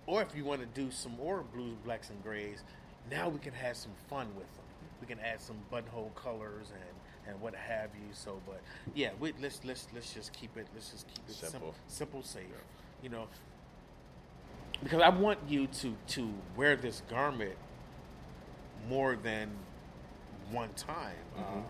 [0.07, 2.63] Or if you want to do some more blues, blacks, and grays,
[3.11, 4.63] now we can have some fun with them.
[5.01, 8.07] We can add some buttonhole colors and, and what have you.
[8.13, 8.61] So, but
[8.95, 11.75] yeah, we, let's let's let's just keep it let's just keep it simple, Simple.
[11.87, 12.43] simple, safe.
[13.03, 13.27] You know,
[14.81, 17.55] because I want you to to wear this garment
[18.89, 19.49] more than
[20.51, 21.15] one time.
[21.37, 21.63] Um,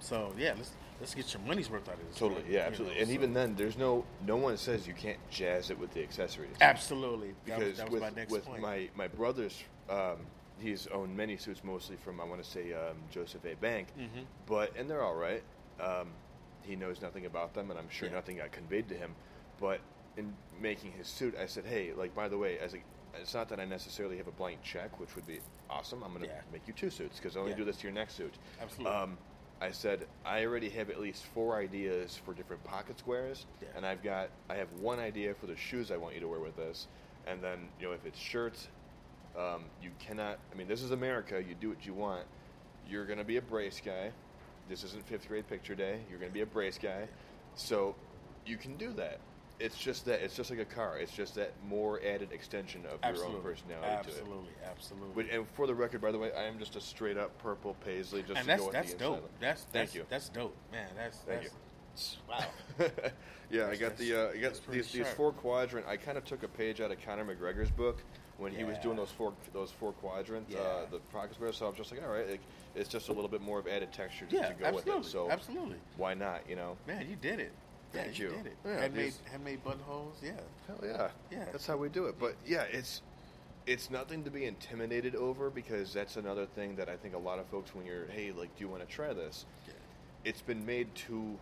[0.00, 2.16] so yeah, let's let's get your money's worth out of this.
[2.18, 2.94] Totally, thing, yeah, absolutely.
[2.96, 5.92] know, and so- even then, there's no no one says you can't jazz it with
[5.92, 6.50] the accessories.
[6.60, 8.60] absolutely that was, because that was with, my next with point.
[8.62, 10.18] my my brother's um,
[10.60, 13.54] he's owned many suits mostly from I want to say um, Joseph A.
[13.56, 14.24] Bank, Mhm.
[14.46, 15.42] but and they're all right.
[15.80, 16.08] Um,
[16.62, 18.14] he knows nothing about them, and I'm sure Yeah.
[18.14, 19.14] nothing got conveyed to him.
[19.58, 19.80] But
[20.16, 22.78] in making his suit, I said, hey, like by the way, as a
[23.14, 26.02] it's not that I necessarily have a blank check, which would be awesome.
[26.04, 26.42] I'm going to Yeah.
[26.52, 27.56] make you two suits because I only Yeah.
[27.58, 28.34] do this to your next suit.
[28.60, 28.94] Absolutely.
[28.94, 29.18] Um,
[29.60, 33.68] I said I already have at least four ideas for different pocket squares, Yeah.
[33.76, 36.40] and I've got I have one idea for the shoes I want you to wear
[36.40, 36.86] with this,
[37.26, 38.68] and then you know if it's shirts,
[39.36, 40.38] um, you cannot.
[40.52, 41.42] I mean, this is America.
[41.42, 42.26] You do what you want.
[42.88, 44.12] You're gonna be a brace guy.
[44.68, 46.00] This isn't fifth grade picture day.
[46.08, 47.06] You're gonna be a brace guy,
[47.54, 47.94] so
[48.46, 49.20] you can do that.
[49.60, 50.98] It's just that it's just like a car.
[50.98, 53.98] It's just that more added extension of your own personality to it.
[53.98, 55.30] absolutely, absolutely.
[55.30, 58.22] And for the record, by the way, I am just a straight up purple paisley.
[58.22, 59.30] Just and to that's go with that's dope.
[59.40, 60.04] That's, Thank that's you.
[60.08, 60.88] That's dope, man.
[60.96, 62.44] That's Thank that's, Wow.
[63.50, 65.86] yeah, I got the uh, I got these, these four quadrant.
[65.86, 67.98] I kind of took a page out of Conor McGregor's book
[68.38, 70.86] when he was doing those four those four quadrant uh, Yeah.
[70.90, 71.56] the pocket squares.
[71.58, 72.40] So I'm just like, all right, like,
[72.74, 75.06] it's just a little bit more of added texture just Yeah, to go absolutely, with
[75.06, 75.10] it.
[75.10, 75.76] So absolutely.
[75.96, 76.48] why not?
[76.48, 77.52] You know, Man, you did it.
[77.92, 78.30] Thank yeah, you.
[78.36, 78.56] did it.
[78.64, 80.16] Yeah, handmade, these- handmade buttonholes.
[80.22, 80.32] Yeah.
[80.66, 81.44] hell yeah, Yeah.
[81.52, 82.18] that's how we do it.
[82.18, 83.02] But yeah, it's
[83.66, 87.38] it's nothing to be intimidated over because that's another thing that I think a lot
[87.38, 89.44] of folks when you're hey like do you want to try this?
[89.66, 89.74] Yeah.
[90.24, 91.38] It's been made to.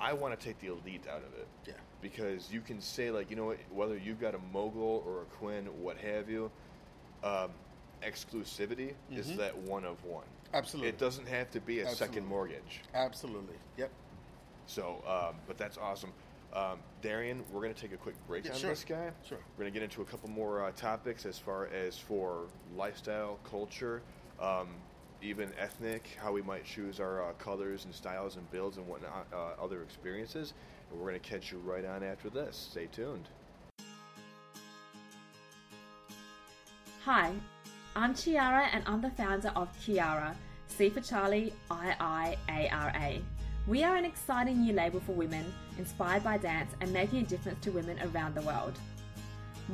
[0.00, 1.48] I want to take the elite out of it.
[1.66, 1.74] Yeah.
[2.00, 5.24] because you can say like you know what whether you've got a mogul or a
[5.38, 6.48] quinn what have you
[7.24, 7.50] um,
[8.02, 9.36] exclusivity is Mhm.
[9.38, 10.88] that one of one Absolutely.
[10.90, 12.06] it doesn't have to be a Absolutely.
[12.14, 13.56] second mortgage Absolutely.
[13.76, 13.90] Yep.
[14.68, 16.12] So um, but that's awesome
[16.54, 18.70] um, Darian we're going to take a quick break Yeah, on sure.
[18.70, 19.38] this guy Sure.
[19.56, 22.44] we're going to get into a couple more uh, topics as far as for
[22.76, 24.00] lifestyle culture
[24.40, 24.68] um,
[25.20, 29.26] even ethnic how we might choose our uh, colors and styles and builds and whatnot
[29.32, 30.54] uh, other experiences
[30.90, 33.28] and we're going to catch you right on after this stay tuned
[37.04, 37.32] Hi,
[37.96, 40.34] I'm Chiara and I'm the founder of Ciiara,
[40.66, 43.22] C for Charlie, I I A R A.
[43.68, 45.44] We are an exciting new label for women
[45.76, 48.78] inspired by dance and making a difference to women around the world.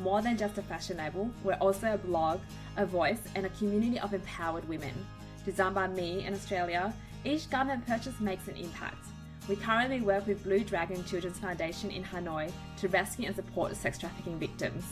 [0.02, 2.40] More than just a fashion label, we're also a blog,
[2.76, 4.92] a voice, and a community of empowered women.
[5.44, 6.92] Designed by me in Australia,
[7.24, 9.06] each garment purchase makes an impact.
[9.48, 13.96] We currently work with Blue Dragon Children's Foundation in Hanoi to rescue and support sex
[13.96, 14.84] trafficking victims.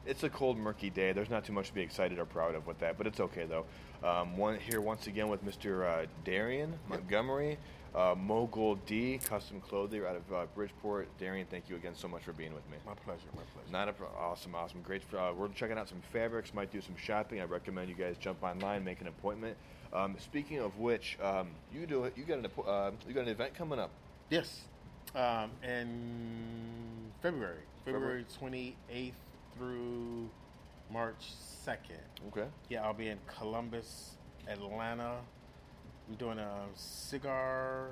[0.05, 1.13] it's a cold, murky day.
[1.13, 3.45] There's not too much to be excited or proud of with that, but it's okay
[3.45, 3.65] though.
[4.05, 5.85] Um, one here once again with Mr.
[5.87, 7.57] Uh, Darian Montgomery,
[7.95, 11.07] uh, Mogul D, custom clothing out of uh, Bridgeport.
[11.17, 12.75] Darian, thank you again so much for being with me.
[12.85, 13.29] My pleasure.
[13.33, 13.71] My pleasure.
[13.71, 15.03] Not a pro- awesome, awesome, great.
[15.17, 16.53] Uh, we're checking out some fabrics.
[16.53, 17.39] Might do some shopping.
[17.39, 19.55] I recommend you guys jump online, make an appointment.
[19.95, 22.13] Um, speaking of which, um, you do it.
[22.17, 23.91] You got an uh, you got an event coming up.
[24.29, 24.61] Yes.
[25.15, 28.25] Um, in February, February.
[28.39, 29.11] February 28th
[29.57, 30.29] through
[30.91, 31.31] March
[31.65, 31.77] 2nd.
[32.27, 32.47] Okay.
[32.69, 34.15] Yeah, I'll be in Columbus,
[34.49, 35.19] Atlanta.
[36.09, 37.91] I'm doing a cigar,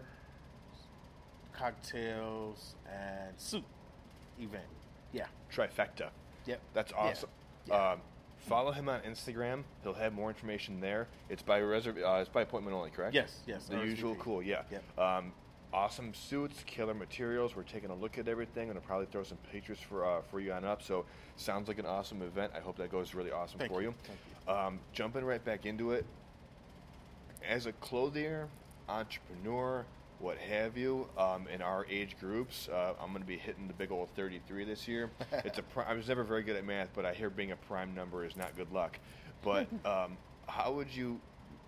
[1.53, 3.63] cocktails, and soup
[4.39, 4.63] event.
[5.13, 5.27] Yeah.
[5.53, 6.09] Trifecta.
[6.45, 6.59] Yep.
[6.73, 6.97] That's Yeah.
[6.97, 7.29] awesome.
[7.67, 7.91] Yeah.
[7.91, 8.01] Um,
[8.47, 9.63] follow him on Instagram.
[9.83, 11.07] He'll have more information there.
[11.29, 13.13] It's by reserv- uh, It's by appointment only, correct?
[13.15, 13.89] Yes, yes, The RSVP.
[13.89, 14.41] usual, cool.
[14.43, 14.63] Yeah.
[14.71, 14.99] Yep.
[14.99, 15.33] Um,
[15.73, 17.55] awesome suits, killer materials.
[17.55, 18.63] We're taking a look at everything.
[18.69, 20.81] I'm gonna probably throw some pictures for uh, for you on up.
[20.83, 21.05] So
[21.37, 22.51] sounds like an awesome event.
[22.55, 23.89] I hope that goes really awesome Thank for you.
[23.89, 23.95] you.
[24.45, 26.05] Thank Um, jumping right back into it.
[27.47, 28.47] As a clothier,
[28.87, 29.85] entrepreneur,
[30.23, 33.73] what have you, um, in our age groups, uh, I'm going to be hitting the
[33.73, 35.11] big old 33 this year.
[35.43, 35.63] It's a.
[35.63, 38.23] Pri- I was never very good at math, but I hear being a prime number
[38.23, 38.97] is not good luck.
[39.43, 40.15] But um,
[40.47, 41.19] how would you?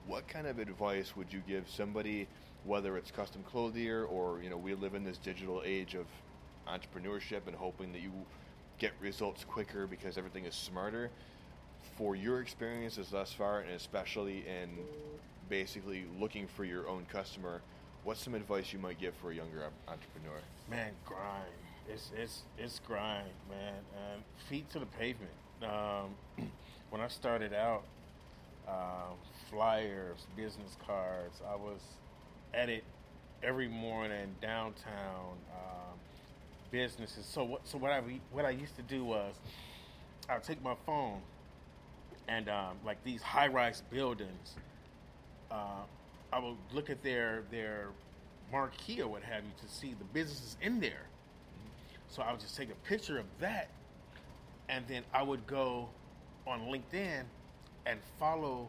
[0.08, 2.28] What kind of advice would you give somebody,
[2.64, 6.06] whether it's custom clothier or you know we live in this digital age of
[6.66, 8.12] entrepreneurship and hoping that you
[8.80, 11.12] get results quicker because everything is smarter
[11.98, 14.70] for your experiences thus far, and especially in
[15.50, 17.62] basically looking for your own customer,
[18.06, 20.40] what's some advice you might give for a younger entrepreneur?
[20.70, 21.50] Man, grind.
[21.90, 24.24] It's it's it's grind, man.
[24.50, 25.32] Feet to the pavement.
[25.62, 26.16] Um,
[26.90, 27.84] when I started out,
[28.68, 29.18] um,
[29.50, 31.42] flyers, business cards.
[31.52, 31.82] I was
[32.54, 32.84] at it
[33.44, 35.38] every morning downtown.
[35.52, 36.00] Um,
[36.72, 37.26] businesses.
[37.26, 37.68] So what?
[37.68, 39.36] So what I what I used to do was,
[40.30, 41.22] I would take my phone,
[42.28, 44.56] and um, like these high-rise buildings.
[45.52, 45.84] Uh,
[46.36, 47.88] I would look at their their
[48.52, 51.08] marquee or what have you to see the businesses in there.
[52.10, 53.70] So I would just take a picture of that,
[54.68, 55.88] and then I would go
[56.46, 57.24] on LinkedIn
[57.86, 58.68] and follow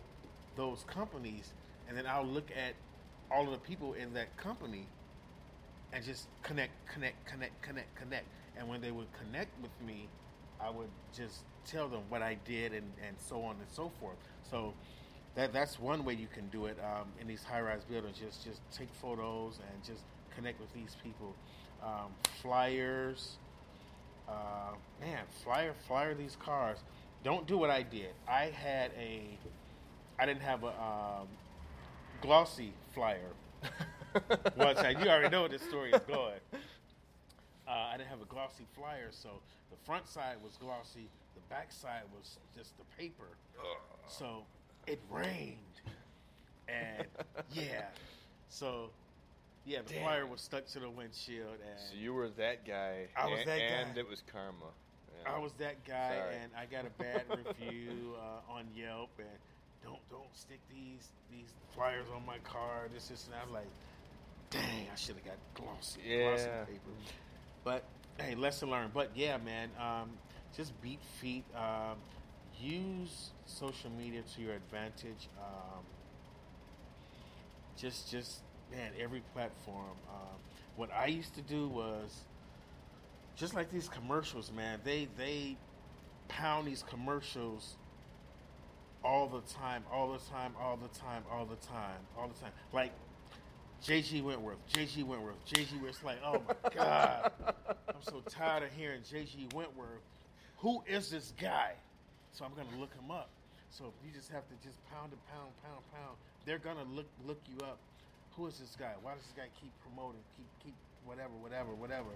[0.56, 1.52] those companies,
[1.88, 2.74] and then I'll look at
[3.32, 4.86] all of the people in that company
[5.92, 8.26] and just connect, connect, connect, connect, connect.
[8.56, 10.08] And when they would connect with me,
[10.60, 14.16] I would just tell them what I did and, and so on and so forth.
[14.48, 14.72] So
[15.36, 18.18] that that's one way you can do it um, in these high-rise buildings.
[18.18, 20.02] Just just take photos and just
[20.34, 21.34] connect with these people.
[21.82, 22.10] Um,
[22.42, 23.36] flyers,
[24.28, 26.78] uh, man, flyer flyer these cars.
[27.22, 28.14] Don't do what I did.
[28.28, 29.22] I had a,
[30.18, 31.28] I didn't have a um,
[32.22, 33.30] glossy flyer.
[34.56, 36.40] Once I, you already know where this story is going.
[36.52, 39.28] Uh, I didn't have a glossy flyer, so
[39.70, 43.36] the front side was glossy, the back side was just the paper.
[44.06, 44.44] So
[44.86, 45.56] it rained,
[46.68, 47.06] and
[47.52, 47.82] yeah,
[48.48, 48.90] so
[49.64, 50.02] yeah, the Damn.
[50.02, 53.48] flyer was stuck to the windshield, and So you were that guy, I was and,
[53.48, 53.64] that guy.
[53.64, 54.56] and it was karma.
[55.24, 55.32] Yeah.
[55.34, 56.36] I was that guy, Sorry.
[56.42, 59.28] and I got a bad review uh, on Yelp, and
[59.82, 62.88] don't don't stick these these flyers on my car.
[62.92, 63.34] This this and.
[63.42, 63.68] I'm like,
[64.50, 66.64] dang, I should have got glossy, glossy Yeah.
[66.64, 66.80] paper.
[67.64, 67.84] But
[68.18, 68.92] hey, lesson learned.
[68.94, 70.10] But yeah, man, um,
[70.56, 71.44] just beat feet.
[71.56, 71.96] Um,
[72.60, 75.28] use social media to your advantage.
[75.38, 75.84] Um,
[77.76, 78.40] just just
[78.70, 79.96] man, every platform.
[80.08, 80.36] Um,
[80.76, 82.24] what I used to do was
[83.36, 84.80] just like these commercials, man.
[84.84, 85.56] They they
[86.28, 87.76] pound these commercials
[89.04, 92.52] all the time, all the time, all the time, all the time, all the time.
[92.72, 92.92] Like
[93.84, 95.94] JG Wentworth, JG Wentworth, JG Wentworth.
[95.94, 97.32] It's like, oh my god,
[97.88, 100.00] I'm so tired of hearing JG Wentworth.
[100.58, 101.74] Who is this guy?
[102.36, 103.30] So I'm gonna look him up.
[103.70, 106.16] So you just have to just pound and pound, pound, pound.
[106.44, 107.78] They're gonna look look you up.
[108.36, 108.92] Who is this guy?
[109.00, 110.20] Why does this guy keep promoting?
[110.36, 110.74] Keep keep
[111.06, 112.12] whatever, whatever, whatever.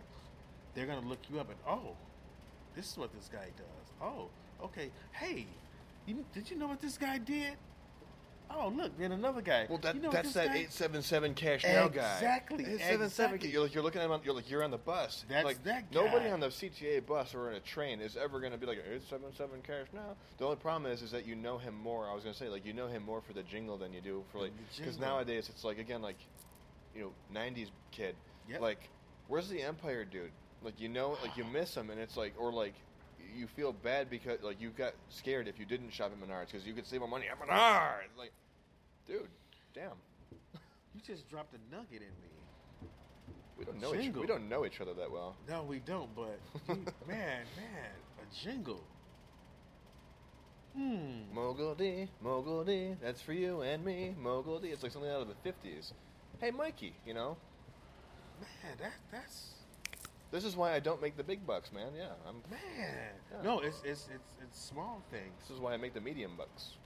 [0.74, 1.96] They're gonna look you up and oh,
[2.76, 3.86] this is what this guy does.
[4.02, 4.28] Oh,
[4.62, 4.90] okay.
[5.12, 5.46] Hey,
[6.04, 7.56] you, did you know what this guy did?
[8.52, 9.66] Oh, look, then another guy.
[9.68, 12.14] Well, that, You know, that's that guy- eight seven seven cash now guy.
[12.16, 13.34] Exactly, Eight seven seven.
[13.36, 13.50] exactly.
[13.50, 14.10] You're you're looking at him.
[14.12, 15.24] on- You're like you're on the bus.
[15.28, 18.52] That's like that nobody on the CTA bus or in a train is ever going
[18.52, 20.16] to be like eight seven seven cash now.
[20.38, 22.08] The only problem is is that you know him more.
[22.10, 24.00] I was going to say like you know him more for the jingle than you
[24.00, 26.18] do for like because nowadays it's like again like
[26.94, 28.16] you know '90s kid.
[28.48, 28.60] Yep.
[28.60, 28.88] Like
[29.28, 30.32] where's the Empire dude?
[30.62, 32.74] Like you know like you miss him and it's like or like.
[33.36, 36.66] You feel bad because like you got scared if you didn't shop at Menards because
[36.66, 38.16] you could save more money at Menards.
[38.18, 38.32] Like,
[39.06, 39.28] dude,
[39.74, 39.92] damn.
[40.94, 42.88] You just dropped a nugget in me.
[43.56, 44.22] We don't know each, Jingle.
[44.22, 45.36] we don't know each other that well.
[45.48, 46.08] No, we don't.
[46.16, 48.80] But you, man, man, a jingle.
[50.74, 51.34] Hmm.
[51.34, 54.14] Mogul D, Mogul D, that's for you and me.
[54.18, 55.92] Mogul D, it's like something out of the fifties.
[56.40, 57.36] Hey, Mikey, you know,
[58.40, 59.48] Man, that that's
[60.30, 61.92] this is why I don't make the big bucks, man.
[61.96, 62.36] Yeah, I'm.
[62.50, 63.12] man.
[63.32, 63.42] Yeah.
[63.42, 65.32] No, it's it's it's it's small things.
[65.40, 66.76] This is why I make the medium bucks.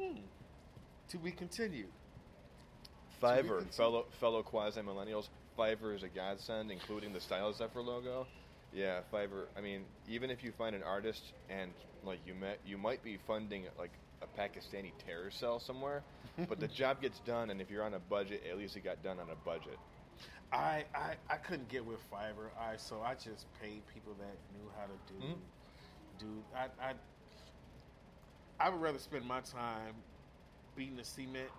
[0.00, 0.20] Hmm.
[1.08, 1.92] To be continued.
[3.22, 8.26] Fiverr, fellow fellow quasi millennials, Fiverr is a godsend, including the Style Zephyr logo.
[8.72, 9.46] Yeah, Fiverr.
[9.56, 11.70] I mean, even if you find an artist and
[12.04, 16.02] like you met, you might be funding like a Pakistani terror cell somewhere,
[16.48, 19.02] but the job gets done, and if you're on a budget, at least it got
[19.02, 19.78] done on a budget.
[20.52, 22.50] I, I I couldn't get with Fiverr.
[22.60, 25.38] I so I just paid people that knew how to do Mhm.
[26.18, 26.44] do.
[26.56, 26.94] I I
[28.60, 29.94] I would rather spend my time
[30.76, 31.50] beating the cement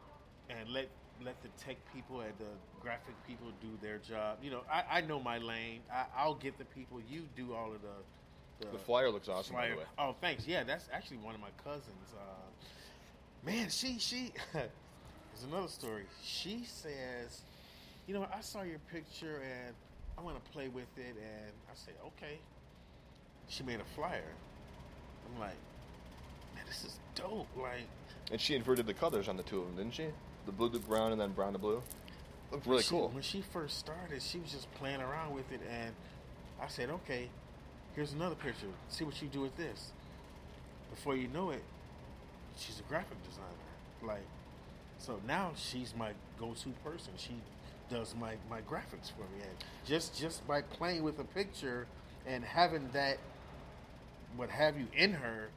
[0.50, 0.88] and let
[1.24, 2.48] let the tech people and the
[2.82, 4.38] graphic people do their job.
[4.42, 5.82] You know, I, I know my lane.
[5.92, 7.00] I, I'll get the people.
[7.10, 9.84] You do all of the The flyer looks awesome, by the flyer.
[9.86, 9.90] way.
[9.98, 10.46] Oh, thanks.
[10.48, 12.14] Yeah, that's actually one of my cousins.
[12.14, 14.34] Uh, man, she she.
[14.54, 14.70] There's
[15.50, 16.06] another story.
[16.24, 17.42] She says,
[18.08, 19.76] you know, I saw your picture and
[20.18, 22.40] I want to play with it, and I say, okay.
[23.48, 24.24] She made a flyer.
[25.28, 25.58] I'm like,
[26.56, 27.48] man, this is dope.
[27.56, 27.88] Like,
[28.32, 30.08] And she inverted the colors on the two of them, didn't she?
[30.46, 31.82] The blue to brown and then brown to blue.
[32.52, 33.10] Looked really she- cool.
[33.10, 35.94] When she first started, she was just playing around with it, and
[36.62, 37.30] I said, "Okay,
[37.96, 38.68] here's another picture.
[38.90, 39.92] See what you do with this."
[40.92, 41.64] Before you know it,
[42.58, 43.48] she's a graphic designer.
[44.02, 44.26] Like,
[45.00, 47.14] so now she's my go-to person.
[47.18, 47.34] She
[47.90, 51.88] does my my graphics for me, and just just by playing with a picture
[52.26, 53.18] and having that,
[54.36, 55.50] what have you, in her,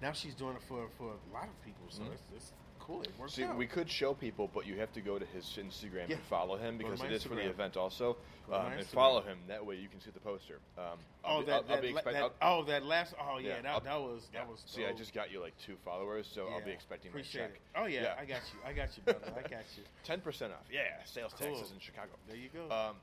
[0.00, 1.86] now she's doing it for for a lot of people.
[1.88, 2.12] So Mhm.
[2.12, 2.52] it's, it's
[2.92, 3.02] cool.
[3.02, 3.56] It works See, out.
[3.56, 6.16] we could show people, but you have to go to his Instagram Yeah.
[6.16, 8.16] and follow him because it is for the event also.
[8.52, 9.38] Um, and follow him.
[9.48, 10.58] That way you can see the poster.
[10.76, 13.14] Um, I'll Oh, be, that, I'll, I'll be expect- that- I'll- oh, that last.
[13.20, 14.40] Oh, yeah, I'll- that, that was yeah.
[14.40, 14.62] that was.
[14.66, 17.56] See, I just got you like two followers, so I'll be expecting appreciate my check.
[17.56, 17.62] it.
[17.76, 18.14] Oh yeah, Yeah.
[18.20, 18.58] I got you.
[18.66, 19.32] I got you, brother.
[19.36, 19.84] I got you.
[20.04, 20.66] Ten percent off.
[20.70, 21.54] Yeah, sales Cool.
[21.54, 22.10] taxes in Chicago.
[22.28, 22.74] There you go.
[22.74, 22.96] Um,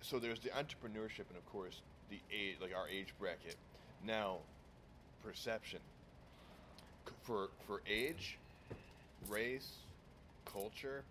[0.00, 3.56] so there's the entrepreneurship, and of course the age, like our age bracket.
[4.06, 4.38] Now,
[5.24, 5.80] perception
[7.22, 8.38] for for age,
[9.28, 9.70] race,
[10.44, 11.04] culture.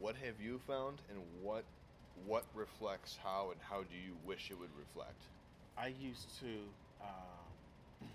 [0.00, 1.64] What have you found, and what
[2.26, 5.20] what reflects how, and how do you wish it would reflect?
[5.76, 6.46] I used to.
[7.00, 8.08] Um,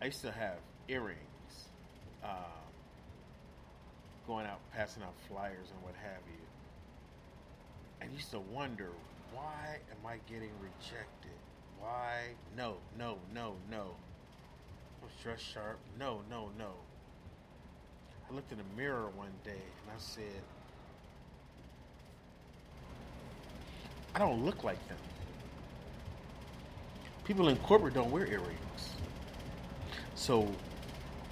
[0.00, 1.20] I used to have earrings,
[2.24, 2.30] um,
[4.26, 6.42] going out passing out flyers and what have you,
[8.00, 8.88] I used to wonder
[9.32, 11.38] why am I getting rejected?
[11.78, 12.34] Why?
[12.56, 13.92] No, no, no, no.
[15.02, 15.78] I dressed sharp.
[15.98, 16.72] No, no, no.
[18.32, 20.22] I looked in the mirror one day and I said,
[24.14, 24.96] I don't look like them.
[27.24, 28.96] People in corporate don't wear earrings.
[30.14, 30.48] So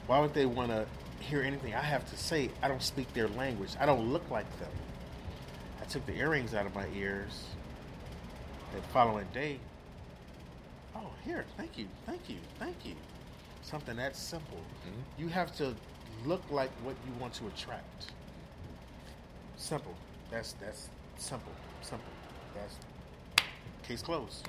[0.06, 0.86] why would they want to
[1.20, 2.50] hear anything I have to say?
[2.62, 3.70] I don't speak their language.
[3.80, 4.70] I don't look like them.
[5.80, 7.44] I took the earrings out of my ears.
[8.74, 9.58] The following day,
[10.94, 12.94] oh, here, thank you, thank you, thank you.
[13.62, 14.58] Something that simple.
[14.86, 15.02] Mhm.
[15.18, 15.74] You have to
[16.26, 18.12] look like what you want to attract.
[19.56, 19.94] Simple.
[20.30, 21.52] That's that's simple.
[21.82, 22.12] Simple.
[22.54, 22.76] That's
[23.86, 24.48] case closed.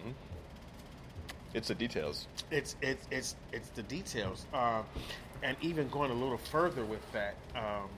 [1.53, 2.27] It's the details.
[2.49, 4.83] It's it's it's it's the details, um,
[5.43, 7.35] and even going a little further with that.
[7.55, 7.89] Um,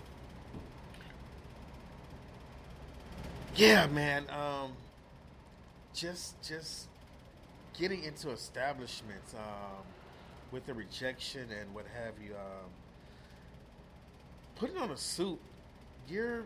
[3.55, 4.25] yeah, man.
[4.29, 4.71] Um,
[5.93, 6.87] just just
[7.77, 9.83] getting into establishments um,
[10.51, 12.33] with the rejection and what have you.
[12.33, 12.69] Um,
[14.55, 15.39] putting on a suit,
[16.07, 16.43] you're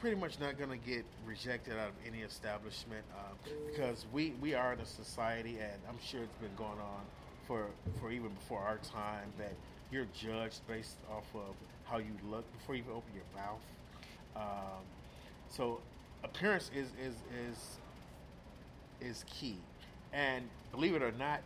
[0.00, 3.36] pretty much not going to get rejected out of any establishment um,
[3.70, 7.02] because we, we are in a society, and I'm sure it's been going on
[7.46, 7.66] for
[8.00, 9.52] for even before our time that
[9.90, 11.54] you're judged based off of
[11.84, 13.60] how you look before you even open your mouth.
[14.36, 14.82] Um,
[15.50, 15.80] so
[16.22, 17.14] appearance is is
[17.48, 17.78] is
[19.00, 19.56] is key,
[20.12, 21.40] and believe it or not,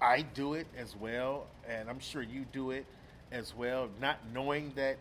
[0.00, 2.86] I do it as well, and I'm sure you do it
[3.32, 4.96] as well, not knowing that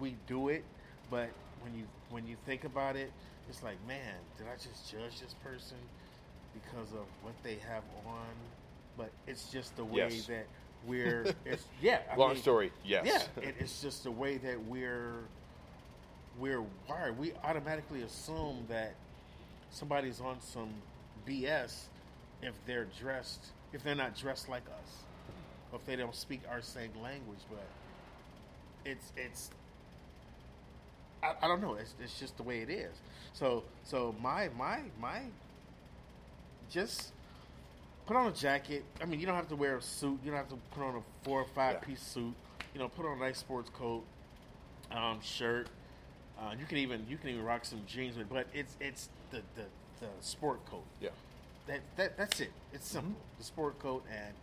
[0.00, 0.64] we do it,
[1.10, 1.30] but
[1.62, 3.12] when you when you think about it,
[3.48, 5.76] it's like, man, did I just judge this person
[6.52, 8.26] because of what they have on?
[8.98, 10.26] But it's just the way Yes.
[10.26, 10.46] that
[10.86, 11.26] we're.
[11.44, 12.00] It's yeah.
[12.12, 13.06] I Long mean, story, yes.
[13.06, 15.20] Yeah, it, it's just the way that we're
[16.38, 17.18] we're wired.
[17.18, 18.94] We automatically assume that
[19.70, 20.70] somebody's on some
[21.26, 21.84] BS
[22.42, 24.90] if they're dressed if they're not dressed like us,
[25.74, 27.40] if they don't speak our same language.
[27.50, 27.66] But
[28.84, 29.50] it's it's
[31.22, 31.74] I, I don't know.
[31.74, 32.94] It's, it's just the way it is.
[33.32, 35.20] So so my my my
[36.70, 37.12] just
[38.06, 38.84] put on a jacket.
[39.00, 40.18] I mean, you don't have to wear a suit.
[40.24, 41.86] You don't have to put on a four or five Yeah.
[41.86, 42.34] piece suit.
[42.74, 44.02] You know, put on a nice sports coat,
[44.90, 45.68] um, shirt.
[46.38, 49.38] Uh, you can even you can even rock some jeans with, but it's it's the
[49.54, 49.62] the,
[50.00, 50.84] the sport coat.
[51.00, 51.10] Yeah.
[51.66, 52.52] That, that that's it.
[52.72, 53.16] It's simple.
[53.38, 54.34] The sport coat and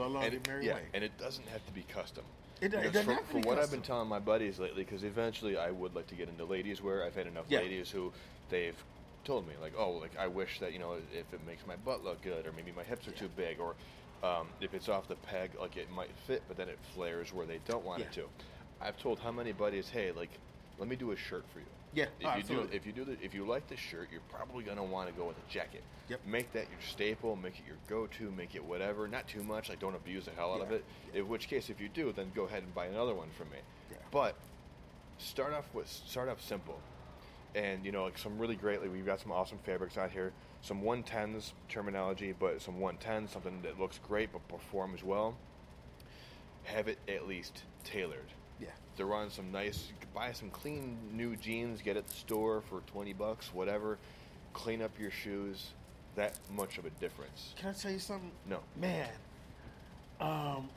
[0.00, 2.24] and it, yeah, and it doesn't have to be custom.
[2.60, 5.04] It it doesn't from, have to be what I've been telling my buddies lately, because
[5.04, 7.04] eventually I would like to get into ladies wear.
[7.04, 7.60] I've had enough Yeah.
[7.60, 8.12] ladies who
[8.48, 8.82] they've
[9.24, 12.04] told me like, oh, like I wish that you know if it makes my butt
[12.04, 13.76] look good, or maybe my hips are too big, or
[14.22, 17.46] um, if it's off the peg, like it might fit, but then it flares where
[17.46, 18.28] they don't want it to.
[18.80, 20.30] I've told how many buddies, hey, like,
[20.78, 21.66] let me do a shirt for you.
[21.98, 24.20] Yeah, If oh, you do, if you do the, if you like the shirt, you're
[24.28, 25.82] probably gonna want to go with a jacket.
[26.08, 26.20] Yep.
[26.24, 27.34] Make that your staple.
[27.34, 28.30] Make it your go-to.
[28.30, 29.08] Make it whatever.
[29.08, 29.68] Not too much.
[29.68, 30.76] Like don't abuse the hell out of Yeah.
[30.76, 30.84] it.
[31.14, 33.56] In which case, if you do, then go ahead and buy another one from me.
[33.90, 33.96] Yeah.
[34.12, 34.36] But
[35.18, 36.78] start off with start off simple,
[37.56, 38.80] and you know like some really great.
[38.80, 40.32] Like we've got some awesome fabrics out here.
[40.62, 45.36] Some 110s terminology, but some 110s, something that looks great but performs well.
[46.64, 48.32] Have it at least tailored.
[48.60, 48.68] Yeah.
[48.96, 49.88] They're on some nice.
[50.14, 51.80] Buy some clean new jeans.
[51.82, 53.98] Get at the store for twenty bucks, whatever.
[54.52, 55.68] Clean up your shoes.
[56.16, 57.54] That much of a difference.
[57.56, 58.32] Can I tell you something?
[58.48, 58.60] No.
[58.76, 59.08] Man.
[60.20, 60.68] Um.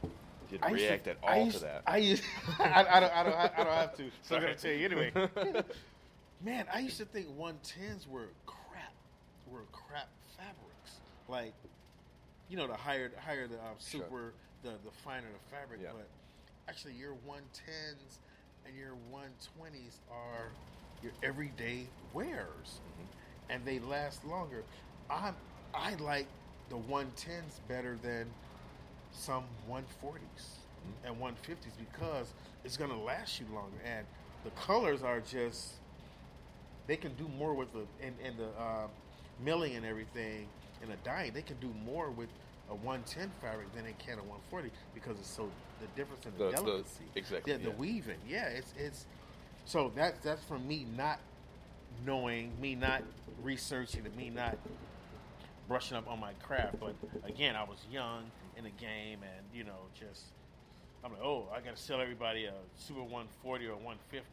[0.51, 1.83] Didn't I react to, at I all used, to that.
[1.87, 2.23] I used.
[2.59, 3.13] I, I don't.
[3.15, 3.35] I don't.
[3.35, 4.03] I don't have to.
[4.21, 5.11] So I'm gonna tell you anyway.
[6.43, 8.93] Man, I used to think 110s were crap.
[9.51, 10.99] Were crap fabrics.
[11.27, 11.53] Like,
[12.49, 14.01] you know, the higher, higher the um, Sure.
[14.01, 15.81] super, the the finer the fabric.
[15.83, 15.91] Yeah.
[15.93, 16.07] But
[16.67, 18.19] actually, your 110s
[18.65, 20.49] and your 120s are
[21.01, 23.05] your everyday wears, Mm-hmm.
[23.49, 24.63] and they last longer.
[25.09, 25.31] I
[25.73, 26.27] I like
[26.69, 28.27] the 110s better than
[29.11, 31.07] some 140s Mm-hmm.
[31.07, 32.33] and 150s because
[32.63, 34.05] it's going to last you longer and
[34.43, 35.73] the colors are just
[36.87, 38.87] they can do more with the and, and the uh,
[39.43, 40.47] milling and everything
[40.81, 42.29] and the dyeing they can do more with
[42.71, 45.49] a 110 fabric than they can a 140 because it's so
[45.81, 49.05] the difference in the, The- the- delicacy exactly, yeah, the weaving yeah it's it's
[49.65, 51.19] so that's that's from me not
[52.05, 53.03] knowing me not
[53.43, 54.57] researching and me not
[55.67, 56.79] brushing up on my craft.
[56.79, 58.23] But again, I was young
[58.57, 60.23] in the game, and you know, just
[61.03, 64.25] I'm like, oh, I got to sell everybody a Super 140 or 150.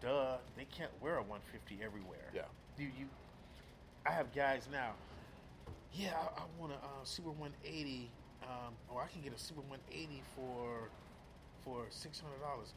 [0.00, 2.30] Duh, they can't wear a 150 everywhere.
[2.34, 2.42] Yeah.
[2.78, 3.06] You you,
[4.06, 4.92] I have guys now.
[5.94, 8.10] Yeah, I, I want a uh, Super 180.
[8.42, 10.88] Um, or I can get a Super 180 for
[11.64, 12.72] for six hundred dollars.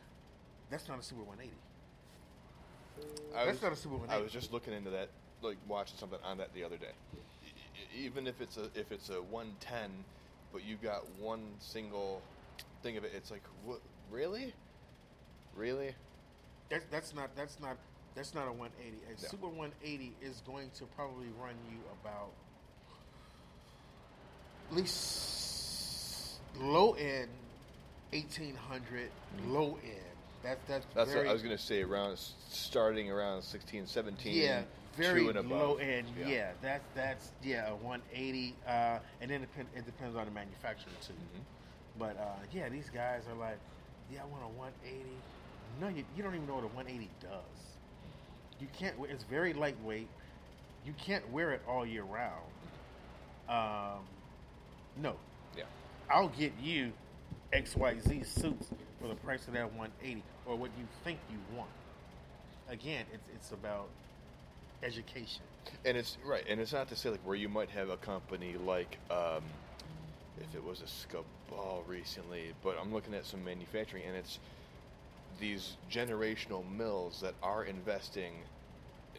[0.70, 1.52] That's not a Super 180.
[3.36, 4.20] I That's was, not a Super 180.
[4.20, 5.10] I was just looking into that,
[5.42, 6.92] like watching something on that the other day.
[7.98, 9.92] Even if it's a if it's a 110,
[10.52, 12.22] but you've got one single
[12.84, 13.80] thing of it, it's like, what?
[14.12, 14.54] Really?
[15.56, 15.94] Really?
[16.70, 17.78] That's that's not that's not
[18.16, 18.98] that's not a 180.
[19.08, 19.28] A No.
[19.28, 22.32] Super 180 is going to probably run you about
[24.72, 27.28] at least low end
[28.12, 29.10] 1800,
[29.48, 29.96] low end.
[30.44, 30.98] That's that's Mm-hmm.
[31.00, 31.82] That's very, what I was gonna say.
[31.84, 32.18] Around
[32.50, 34.34] starting around 16, 17.
[34.34, 34.64] yeah,
[34.98, 35.52] very two and above.
[35.52, 36.08] low end.
[36.18, 36.52] Yeah.
[36.62, 40.92] that's that's yeah a 180, uh, and then it, depend, it depends on the manufacturer
[41.06, 41.14] too.
[41.14, 42.00] Mm-hmm.
[42.00, 43.60] But uh, yeah, these guys are like,
[44.12, 45.06] yeah, I want a 180.
[45.80, 47.32] No, you, you don't even know what a 180 does.
[48.60, 48.96] You can't.
[49.10, 50.08] It's very lightweight.
[50.86, 52.42] You can't wear it all year round.
[53.48, 54.06] Um,
[54.98, 55.16] no,
[55.56, 55.64] Yeah.
[56.10, 56.92] I'll get you
[57.54, 58.68] XYZ suits
[59.00, 61.70] for the price of that 180 or what you think you want.
[62.70, 63.88] Again, it's it's about
[64.84, 65.42] education.
[65.86, 68.56] And it's right, and it's not to say like where you might have a company
[68.66, 69.44] like um,
[70.40, 74.40] if it was a Scabal recently, but I'm looking at some manufacturing, and it's
[75.40, 78.34] these generational mills that are investing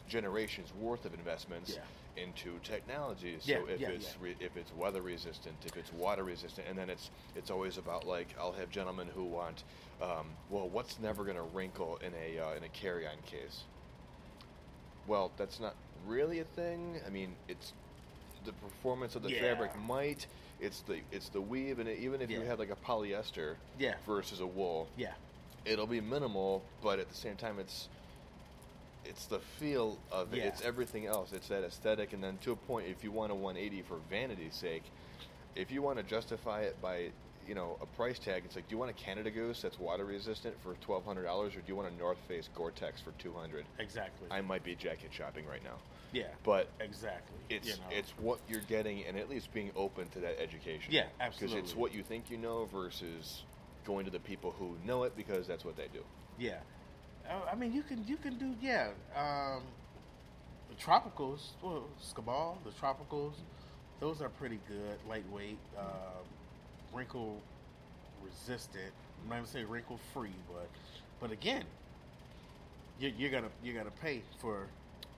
[0.08, 1.82] generations worth of investments Yeah.
[2.16, 3.36] Into technology.
[3.40, 4.10] So Yeah, if yeah, it's yeah.
[4.20, 8.06] Re- if it's weather resistant, if it's water resistant, and then it's it's always about
[8.06, 9.64] like I'll have gentlemen who want,
[10.00, 13.64] um, well, what's never going to wrinkle in a uh, in a carry-on case?
[15.06, 15.74] Well, that's not
[16.06, 17.00] really a thing.
[17.06, 17.72] I mean, it's
[18.44, 20.26] the performance of the fabric might.
[20.60, 23.94] it's the it's the weave, and it, even if you had like a polyester Yeah.
[24.06, 25.12] versus a wool, Yeah.
[25.64, 27.88] it'll be minimal, but at the same time, it's
[29.04, 30.38] it's the feel of it.
[30.38, 30.44] Yeah.
[30.44, 31.32] It's everything else.
[31.32, 34.54] It's that aesthetic, and then to a point, if you want a 180 for vanity's
[34.54, 34.84] sake,
[35.54, 37.10] if you want to justify it by
[37.46, 40.04] you know a price tag, it's like, do you want a Canada Goose that's water
[40.04, 43.32] resistant for twelve hundred dollars, or do you want a North Face Gore-Tex for two
[43.32, 43.64] hundred?
[43.78, 44.28] Exactly.
[44.30, 45.76] I might be jacket shopping right now.
[46.12, 46.24] yeah.
[46.44, 47.36] but exactly.
[47.50, 47.80] It's you know.
[47.90, 50.92] it's what you're getting, and at least being open to that education.
[50.92, 51.56] Yeah, absolutely.
[51.56, 53.42] Because it's what you think you know versus
[53.84, 56.04] going to the people who know it because that's what they do.
[56.38, 56.58] Yeah,
[57.30, 58.88] I mean you can you can do yeah.
[59.16, 59.62] Um,
[60.68, 63.34] the tropicals, well, Scabal, the tropicals,
[64.00, 66.24] those are pretty good, lightweight, um,
[66.92, 67.40] wrinkle
[68.24, 68.92] resistant.
[69.22, 70.68] I'm not gonna say wrinkle free, but
[71.20, 71.64] but again,
[72.98, 74.66] you're, you're gonna you're gonna pay for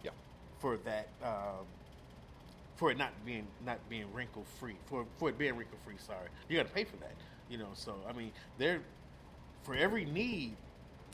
[0.03, 0.11] Yeah.
[0.61, 1.65] for that um,
[2.77, 5.95] for it not being not being wrinkle free for for it being wrinkle free.
[5.99, 7.15] Sorry, you got to pay for that.
[7.49, 8.81] You know, so I mean, there
[9.63, 10.57] for every need,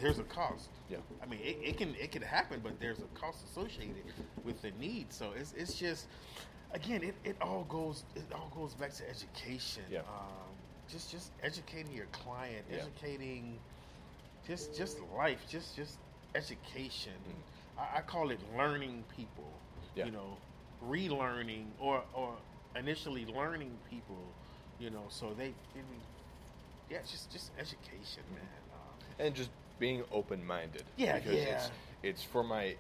[0.00, 0.68] there's a cost.
[0.88, 0.98] Yeah.
[1.22, 4.02] I mean, it, it can it can happen, but there's a cost associated
[4.44, 5.12] with the need.
[5.12, 6.06] So it's it's just
[6.72, 9.82] again, it, it all goes it all goes back to education.
[9.90, 10.00] Yeah.
[10.00, 10.50] Um,
[10.88, 12.78] just just educating your client, Yeah.
[12.78, 13.58] educating
[14.46, 15.98] just just life, just just
[16.34, 17.12] education.
[17.78, 19.44] I, I call it learning people.
[19.44, 19.98] Mm-hmm.
[19.98, 20.04] Yeah.
[20.06, 20.36] You know,
[20.88, 22.34] relearning or or
[22.76, 24.18] initially learning people.
[24.78, 26.00] You know, so they, mean,
[26.90, 28.42] yeah, just just education, man.
[28.72, 30.84] Um, and just being open-minded.
[30.96, 31.40] Yeah, because yeah.
[31.56, 31.70] It's,
[32.04, 32.76] it's for my.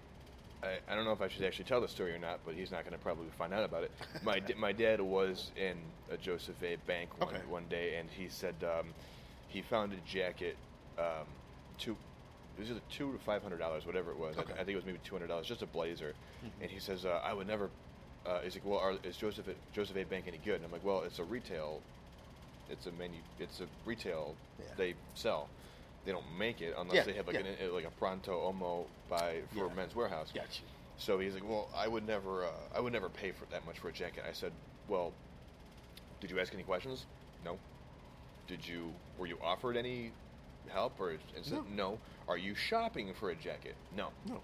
[0.62, 2.70] I, I don't know if I should actually tell the story or not, but he's
[2.70, 3.90] not going to probably find out about it.
[4.22, 5.78] My my dad was in
[6.12, 6.76] a Joseph A.
[6.86, 7.42] Bank one, Okay.
[7.48, 8.88] one day, and he said um,
[9.48, 10.56] he found a jacket.
[10.98, 11.24] Um,
[11.78, 11.96] two,
[12.58, 14.36] it was either two to five hundred dollars, whatever it was.
[14.36, 14.52] I- Okay.
[14.52, 16.12] I, think it was maybe two hundred dollars, just a blazer.
[16.60, 17.70] And he says, uh, "I would never."
[18.26, 20.04] Uh, he's like, "Well, are, is Joseph a, Joseph A.
[20.04, 21.80] Bank any good?" And I'm like, "Well, it's a retail.
[22.68, 23.18] It's a menu.
[23.38, 24.34] It's a retail.
[24.58, 24.66] Yeah.
[24.76, 25.48] They sell.
[26.04, 27.64] They don't make it unless Yeah, they have like yeah.
[27.66, 29.74] an, like a Pronto Uomo by for Yeah.
[29.74, 30.32] Men's Wearhouse.
[30.34, 30.66] Got you.
[30.98, 32.44] So he's like, "Well, I would never.
[32.44, 34.52] Uh, I would never pay for that much for a jacket." I said,
[34.88, 35.12] "Well,
[36.20, 37.06] did you ask any questions?
[37.44, 37.58] No.
[38.48, 38.92] Did you?
[39.18, 40.12] Were you offered any
[40.68, 41.90] help or?" And said, No.
[41.92, 41.98] "No.
[42.28, 43.74] Are you shopping for a jacket?
[43.94, 44.08] No.
[44.26, 44.40] No.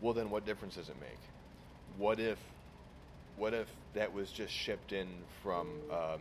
[0.00, 1.18] Well, then what difference does it make?
[1.96, 2.38] What if,
[3.36, 5.08] what if that was just shipped in
[5.42, 6.20] from, um,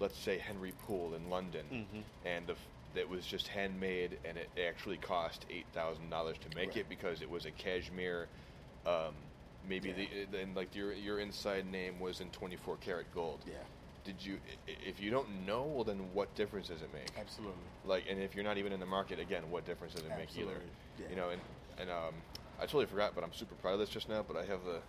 [0.00, 2.02] let's say Henry Poole in London, Mhm.
[2.24, 2.56] and the,
[2.94, 6.78] that was just handmade, and it actually cost eight thousand dollars to make Right.
[6.78, 8.28] it because it was a cashmere.
[8.86, 9.14] Um,
[9.68, 9.94] maybe Yeah.
[10.30, 13.40] the then like your your inside name was in twenty four karat gold.
[13.46, 13.54] Yeah.
[14.04, 14.38] Did you?
[14.66, 17.10] If you don't know, well, then what difference does it make?
[17.18, 17.56] Absolutely.
[17.84, 20.30] like and if you're not even in the market again what difference does it make
[20.36, 20.62] either Absolutely,
[20.98, 21.06] yeah.
[21.10, 21.40] you know and
[21.78, 22.14] and um
[22.58, 24.80] i totally forgot but i'm super proud of this just now but i have the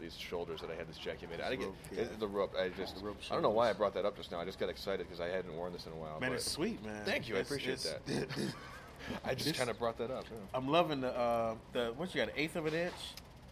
[0.00, 2.04] these shoulders that i had this jacket made i get yeah.
[2.18, 4.40] the rope i just rope i don't know why i brought that up just now
[4.40, 6.84] i just got excited because i hadn't worn this in a while Man, it's sweet,
[6.84, 7.04] man.
[7.04, 8.00] thank you i appreciate that
[9.24, 10.36] i just kind of brought that up yeah.
[10.54, 12.92] I'm loving the uh, the what you got, an eighth of an inch.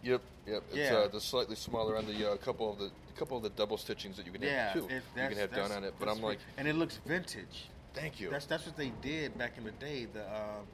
[0.03, 0.97] yep yep it's Yeah.
[0.97, 4.15] uh, the slightly smaller on the uh, couple of the couple of the double stitchings
[4.17, 6.21] that you can Yeah, have too it- you can have done on it but i'm
[6.21, 7.67] like and it looks vintage.
[7.93, 10.05] thank you That's that's what they did back in the day.
[10.13, 10.65] The um,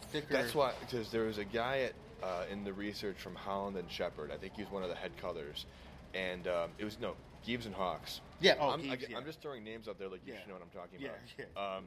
[0.00, 0.32] the thicker.
[0.32, 1.92] That's why, because there was a guy at
[2.22, 4.30] uh, in the research from Holland and Shepard.
[4.32, 5.66] I think he was one of the head colors,
[6.14, 7.14] and um, it was no
[7.44, 8.20] Gieves and Hawkes.
[8.40, 9.16] Yeah, oh, I'm, Gieves, I, yeah.
[9.18, 10.40] am just throwing names out there like you Yeah.
[10.40, 11.20] should know what I'm talking Yeah, about.
[11.38, 11.76] yeah.
[11.76, 11.84] Um,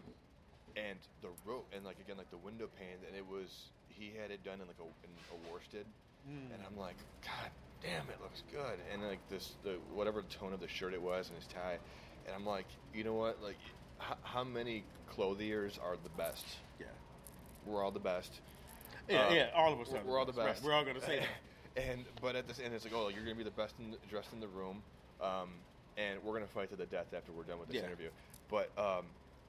[0.77, 3.49] and the rope, and like again, like the window pane, and it was
[3.89, 5.85] he had it done in like a, in a worsted,
[6.27, 6.53] Hmm.
[6.53, 7.49] and I'm like, God
[7.81, 8.77] damn, it looks good.
[8.93, 11.77] And like this, the whatever tone of the shirt it was and his tie,
[12.25, 13.57] and I'm like, you know what, like.
[14.01, 16.45] How, how many clothiers are the best?
[16.79, 16.85] Yeah.
[17.65, 18.31] We're all the best.
[19.09, 20.63] Yeah, Uh, yeah, all of us we're, we're all the Right, best.
[20.63, 21.83] we're all gonna say that.
[21.83, 23.97] and but at this end, it's like, oh, you're gonna be the best in the,
[24.09, 24.83] dressed in the room,
[25.21, 25.49] um,
[25.97, 27.87] and we're gonna fight to the death after we're done with this Yeah.
[27.87, 28.09] interview.
[28.49, 29.05] But um,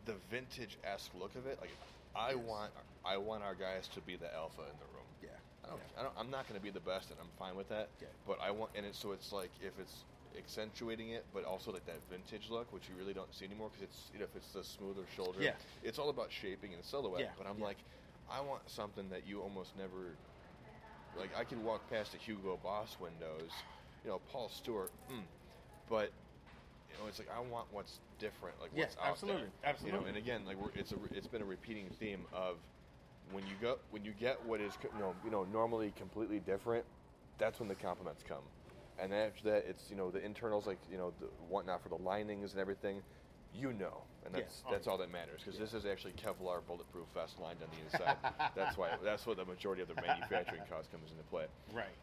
[0.07, 1.71] the vintage esque look of it, like,
[2.17, 2.39] I Yes.
[2.39, 2.73] want,
[3.05, 5.07] I want our guys to be the alpha in the room.
[5.23, 5.29] Yeah.
[5.65, 6.01] I don't, yeah.
[6.01, 7.89] I don't, I'm not gonna be the best, and I'm fine with that.
[8.01, 8.09] Yeah.
[8.27, 10.05] But I want, and it's so it's like if it's
[10.39, 13.83] accentuating it, but also like that vintage look, which you really don't see anymore because
[13.85, 15.53] it's you know if it's the smoother shoulder, Yeah.
[15.83, 17.21] it's all about shaping and silhouette.
[17.21, 17.65] Yeah, But I'm yeah.
[17.67, 17.79] like,
[18.31, 20.15] I want something that you almost never
[21.19, 21.31] like.
[21.37, 23.51] I could walk past the Hugo Boss windows,
[24.05, 25.23] you know, Paul Stuart, mm,
[25.89, 26.13] but
[26.91, 29.51] you know, it's like I want what's different, like Yeah, what's out absolutely, there.
[29.65, 29.99] absolutely.
[29.99, 32.57] You know, and again, like we're, it's a it's been a repeating theme of
[33.33, 36.85] when you go when you get what is you know you know normally completely different,
[37.39, 38.43] that's when the compliments come,
[38.99, 41.97] and after that it's you know the internals like you know the whatnot for the
[41.97, 43.03] linings and everything,
[43.53, 44.41] you know, and Yeah.
[44.43, 47.71] that's Oh, that's all that matters because this is actually Kevlar bulletproof vest lined on
[47.71, 48.17] the inside.
[48.55, 51.97] that's why that's what the majority of the manufacturing cost comes into play Right.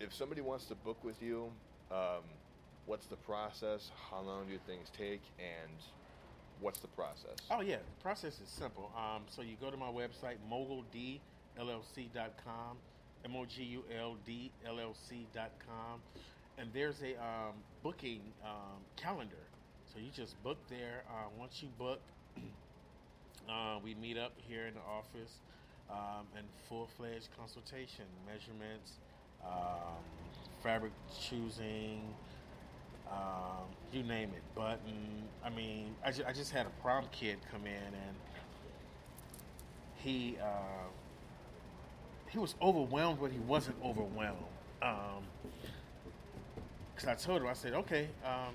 [0.00, 1.52] if somebody wants to book with you,
[1.90, 2.24] um,
[2.86, 3.90] what's the process?
[4.10, 5.22] How long do things take?
[5.38, 5.70] And
[6.60, 7.36] what's the process?
[7.50, 8.90] Oh yeah, the process is simple.
[8.96, 12.78] Um, so you go to my website moguldllc.com,
[13.24, 16.00] m o g u l d l l c.com,
[16.58, 19.36] and there's a um, booking um, calendar.
[19.92, 21.02] So you just book there.
[21.08, 22.00] Uh, once you book,
[23.48, 25.34] uh, we meet up here in the office
[25.90, 28.92] um, and full fledged consultation, measurements,
[29.44, 30.00] um,
[30.62, 32.00] fabric choosing,
[33.10, 34.42] um, you name it.
[34.54, 35.28] Button.
[35.44, 38.16] I mean, I, ju- I just had a prom kid come in and
[39.96, 40.88] he uh,
[42.30, 44.38] he was overwhelmed, but he wasn't overwhelmed.
[46.94, 48.54] Because I told him, I said, okay, um,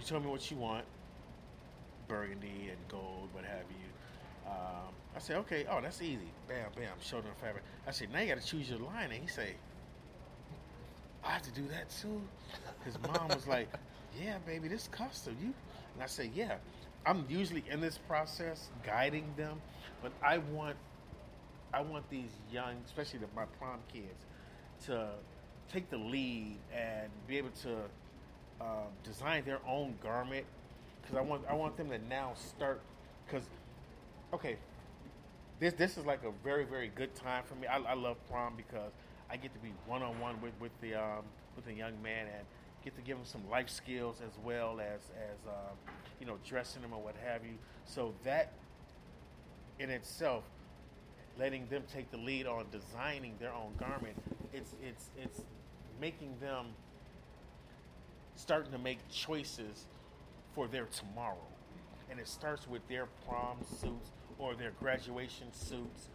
[0.00, 0.84] you tell me what you want,
[2.06, 4.50] burgundy and gold, what have you.
[4.50, 6.30] Um, I said, okay, oh, that's easy.
[6.48, 7.64] Bam, bam, him the fabric.
[7.86, 9.10] I said, now you got to choose your line.
[9.10, 9.54] And he said,
[11.24, 12.22] I have to do that too.
[12.84, 13.68] His mom was like,
[14.20, 15.52] "Yeah, baby, this custom you."
[15.94, 16.56] And I said, "Yeah."
[17.06, 19.60] I'm usually in this process guiding them,
[20.02, 20.76] but I want
[21.72, 24.24] I want these young, especially the, my prom kids,
[24.86, 25.08] to
[25.72, 27.76] take the lead and be able to
[28.60, 30.44] um, design their own garment
[31.00, 32.80] because I want I want them to now start
[33.26, 33.44] because
[34.32, 34.56] okay
[35.60, 37.66] this this is like a very very good time for me.
[37.66, 38.92] I, I love prom because
[39.30, 41.24] I get to be one on one with with the um,
[41.56, 42.46] with the young man and
[42.84, 45.76] get to give him some life skills as well as as um,
[46.20, 47.54] you know dressing him or what have you.
[47.86, 48.52] So that
[49.78, 50.44] in itself,
[51.38, 54.16] letting them take the lead on designing their own garment,
[54.52, 55.40] it's it's it's
[56.00, 56.66] making them
[58.38, 59.86] starting to make choices
[60.54, 61.36] for their tomorrow.
[62.10, 66.08] And it starts with their prom suits or their graduation suits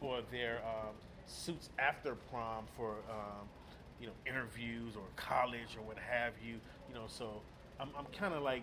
[0.00, 0.94] or their um,
[1.26, 3.48] suits after prom for um,
[3.98, 6.56] you know interviews or college or what have you.
[6.88, 7.40] You know, so
[7.80, 8.62] I'm, I'm kind of like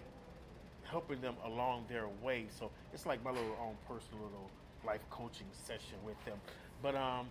[0.84, 2.46] helping them along their way.
[2.58, 4.50] So it's like my little own personal little
[4.86, 6.38] life coaching session with them.
[6.82, 7.28] But um,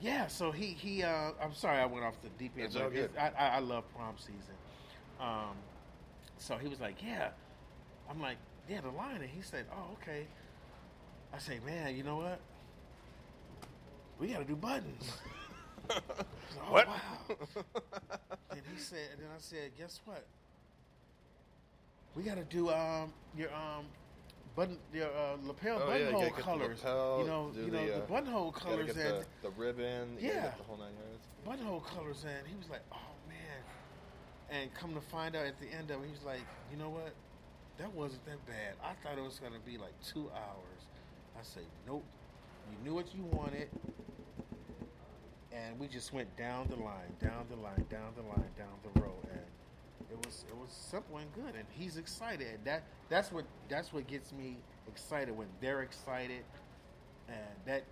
[0.00, 0.26] yeah.
[0.26, 1.02] So he he.
[1.02, 2.66] Uh, I'm sorry I went off the deep end.
[2.66, 3.10] It's all good.
[3.18, 4.54] I, I I love prom season.
[5.20, 5.56] Um,
[6.38, 7.30] so he was like, yeah.
[8.10, 8.36] I'm like,
[8.68, 9.20] yeah, the line.
[9.20, 10.26] And he said, oh, okay.
[11.34, 12.40] I say, man, you know what?
[14.18, 15.12] We got to do buttons.
[15.88, 16.02] Like,
[16.68, 16.88] oh, What?
[16.88, 16.96] Wow.
[18.50, 20.24] and he said, and then I said, guess what?
[22.16, 23.84] We got to do um your um
[24.56, 26.78] button your uh, lapel Oh, yeah, buttonhole the colors.
[26.82, 30.16] lapel, you know, you the, know the, uh, buttonhole colors and the, the ribbon.
[30.18, 30.50] Yeah.
[30.58, 31.26] the whole nine yards.
[31.44, 33.15] buttonhole colors and he was like, "Oh man!"
[34.50, 37.12] And come to find out at the end of it, he's like, "You know what?
[37.78, 38.74] That wasn't that bad.
[38.82, 40.86] I thought it was gonna be like two hours."
[41.38, 42.04] I say, "Nope.
[42.70, 43.68] You knew what you wanted."
[45.52, 49.00] And we just went down the line, down the line, down the line, down the
[49.00, 49.46] road, and
[50.10, 51.54] it was it was simple and good.
[51.54, 52.46] And he's excited.
[52.46, 56.44] And that that's what that's what gets me excited when they're excited,
[57.28, 57.84] and that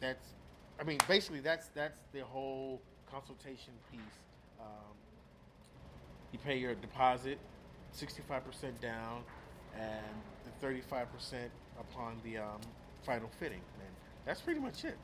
[0.00, 0.34] that's
[0.78, 4.00] I mean basically that's that's the whole consultation piece.
[4.60, 4.91] Um,
[6.32, 7.38] you pay your deposit,
[7.92, 9.22] sixty five percent down,
[9.78, 10.04] and
[10.44, 12.60] the thirty five percent upon the um,
[13.04, 13.88] final fitting, and
[14.24, 14.96] that's pretty much it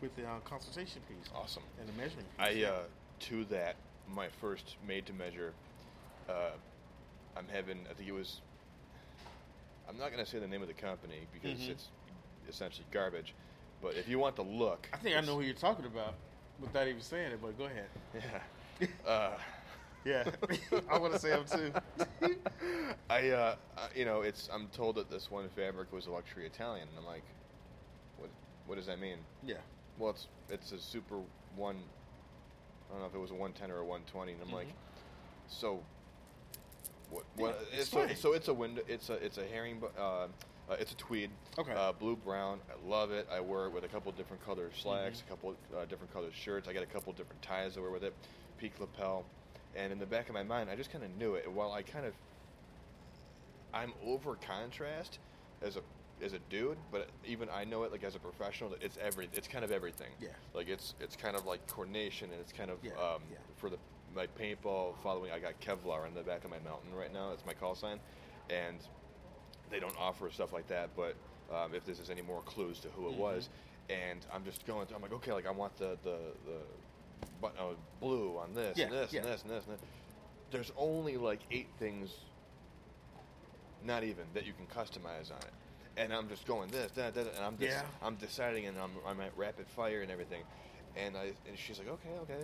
[0.00, 1.62] with the uh, consultation piece Awesome.
[1.80, 2.66] and the measuring piece.
[2.66, 2.80] I uh,
[3.20, 3.76] to that
[4.14, 5.52] my first made to measure.
[6.28, 6.50] Uh,
[7.36, 7.80] I'm having.
[7.90, 8.40] I think it was.
[9.88, 11.70] I'm not gonna say the name of the company because Mhm.
[11.70, 11.88] it's
[12.48, 13.34] essentially garbage.
[13.82, 16.14] But if you want the look, I think I know who you're talking about
[16.58, 17.88] without even saying it, but go ahead.
[18.80, 18.88] Yeah.
[19.06, 19.38] Uh,
[20.04, 20.24] Yeah,
[20.90, 21.72] I want to say them too.
[23.10, 23.54] I, uh,
[23.94, 24.48] you know, it's.
[24.52, 27.22] I'm told that this one fabric was a luxury Italian, and I'm like,
[28.18, 28.30] what?
[28.66, 29.18] What does that mean?
[29.46, 29.56] yeah,
[29.98, 31.16] Well, it's it's a super
[31.56, 31.76] one.
[32.90, 34.68] I don't know if it was a 110 or a 120, and I'm like,
[35.48, 35.80] so.
[37.10, 37.24] What?
[37.36, 37.54] What?
[37.56, 37.64] Mm-hmm.
[37.74, 38.82] Yeah, it's so, so it's a window.
[38.88, 39.80] It's a it's a herring.
[39.80, 40.28] bu- Uh,
[40.70, 41.30] uh, it's a tweed.
[41.58, 41.72] Okay.
[41.72, 42.58] Uh, blue brown.
[42.70, 43.26] I love it.
[43.32, 45.26] I wear it with a couple different color slacks, Mm-hmm.
[45.26, 46.68] a couple uh, different color shirts.
[46.68, 48.14] I got a couple different ties I wear with it.
[48.58, 49.24] Peak lapel,
[49.76, 51.50] and in the back of my mind, I just kind of knew it.
[51.50, 52.12] While I kind of,
[53.72, 55.18] I'm over contrast
[55.62, 55.80] as a
[56.22, 59.28] as a dude, but even I know it like as a professional that it's every
[59.32, 60.10] it's kind of everything.
[60.20, 60.28] Yeah.
[60.54, 63.38] Like it's it's kind of like coordination and it's kind of Yeah, um, yeah.
[63.56, 63.78] for the
[64.14, 65.32] my paintball following.
[65.32, 67.30] I got Kevlar on the back of my mountain right now.
[67.30, 67.98] That's my call sign,
[68.48, 68.76] and
[69.70, 70.90] they don't offer stuff like that.
[70.96, 71.16] But
[71.52, 73.20] um, if this is any more clues to who it Mm-hmm.
[73.20, 73.48] was,
[73.90, 74.86] and I'm just going.
[74.86, 76.58] Through, I'm like, okay, like I want the the the
[77.40, 79.20] but, uh, blue on this Yeah, and this yeah.
[79.20, 79.80] and this and this and this.
[80.50, 82.10] There's only like eight things,
[83.84, 85.52] not even that you can customize on it.
[85.96, 87.82] And I'm just going this, that, that, and I'm just, Yeah.
[88.02, 90.42] I'm deciding, and I'm, I'm at rapid fire and everything.
[90.96, 92.38] And I and she's like, okay, okay,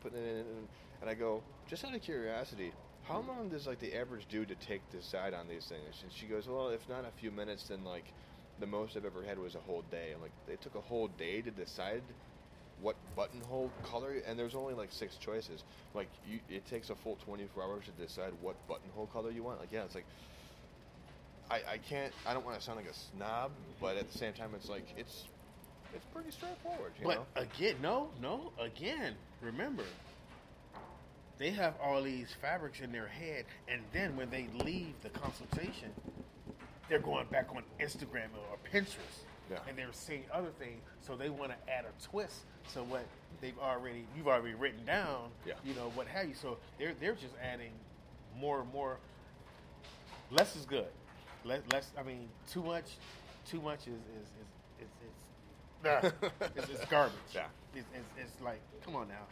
[0.00, 0.68] putting it in,
[1.02, 2.72] and I go, just out of curiosity,
[3.02, 6.02] how long does like the average dude to take to decide on these things?
[6.02, 8.04] And she goes, well, if not a few minutes, then like
[8.58, 10.12] the most I've ever had was a whole day.
[10.14, 12.02] I'm like, they took a whole day to decide
[12.80, 15.62] what buttonhole color, and there's only like six choices.
[15.94, 19.60] Like, you, it takes a full 24 hours to decide what buttonhole color you want.
[19.60, 20.06] Like, yeah, it's like,
[21.50, 24.32] I, I can't, I don't want to sound like a snob, but at the same
[24.34, 25.24] time, it's like, it's,
[25.94, 27.26] it's pretty straightforward, you But know?
[27.36, 29.84] again, no, no, again, remember,
[31.38, 35.90] they have all these fabrics in their head, and then when they leave the consultation,
[36.88, 39.58] they're going back on Instagram or Pinterest, Yeah.
[39.68, 40.80] and they're seeing other things.
[41.00, 42.40] So they want to add a twist.
[42.74, 43.06] to what
[43.40, 45.54] they've already, you've already written down, Yeah.
[45.64, 46.34] you know, what have you.
[46.34, 47.70] So they're they're just adding
[48.38, 48.98] more and more.
[50.30, 50.88] Less is good.
[51.44, 51.90] Less, less.
[51.98, 52.84] I mean, too much,
[53.46, 54.28] too much is is
[54.80, 55.14] is is, is,
[55.84, 57.14] nah, it's, it's garbage.
[57.34, 57.46] Yeah.
[57.74, 59.24] It's, it's, it's like, come on now,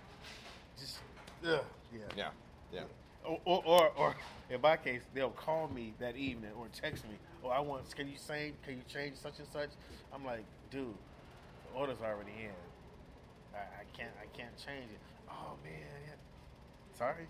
[0.79, 0.99] just
[1.47, 1.61] ugh,
[1.93, 2.01] yeah.
[2.17, 2.29] Yeah,
[2.73, 2.81] yeah.
[3.25, 4.17] Or, or, or, or
[4.51, 7.17] in my case, they'll call me that evening or text me.
[7.47, 7.95] Oh, I want.
[7.95, 8.53] Can you say?
[8.65, 9.71] Can you change such and such?
[10.13, 10.87] I'm like, dude,
[11.65, 12.51] the order's already in.
[13.55, 14.11] I, I can't.
[14.21, 14.99] I can't change it.
[15.31, 15.73] Oh man,
[16.07, 16.99] yeah.
[16.99, 17.27] sorry.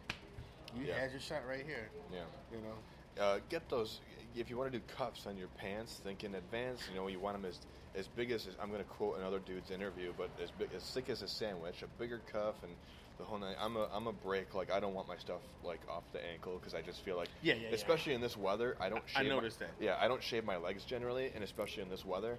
[0.76, 0.98] You Yeah.
[1.00, 1.88] had your shot right here.
[2.12, 2.20] Yeah.
[2.52, 3.22] You know.
[3.22, 4.00] Uh, get those.
[4.34, 6.82] If you want to do cuffs on your pants, think in advance.
[6.90, 7.58] You know, you want them as
[7.94, 11.08] as big as I'm going to quote another dude's interview, but as big as thick
[11.08, 12.72] as a sandwich, a bigger cuff, and
[13.18, 13.56] the whole night.
[13.60, 14.54] I'm a I'm a break.
[14.54, 17.28] Like I don't want my stuff like off the ankle because I just feel like
[17.42, 17.74] Yeah, yeah, yeah.
[17.74, 19.02] especially in this weather, I don't.
[19.14, 19.72] I Shave noticed my, that.
[19.80, 22.38] Yeah, I don't shave my legs generally, and especially in this weather,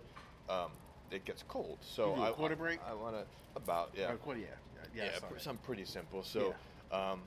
[0.49, 0.71] um,
[1.11, 1.77] it gets cold.
[1.81, 2.79] So You do a I quarter break?
[2.87, 3.23] I, want to
[3.55, 4.11] about yeah.
[4.11, 4.45] Or, yeah.
[4.95, 5.03] Yeah.
[5.05, 5.41] Yeah, I pr- that.
[5.41, 6.23] something pretty simple.
[6.23, 6.53] So,
[6.91, 7.21] um,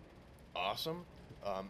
[0.54, 1.04] awesome.
[1.44, 1.68] Um,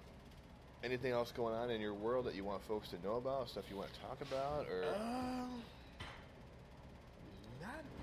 [0.85, 3.49] anything else going on in your world that you want folks to know about?
[3.49, 5.49] Stuff you want to talk about, or not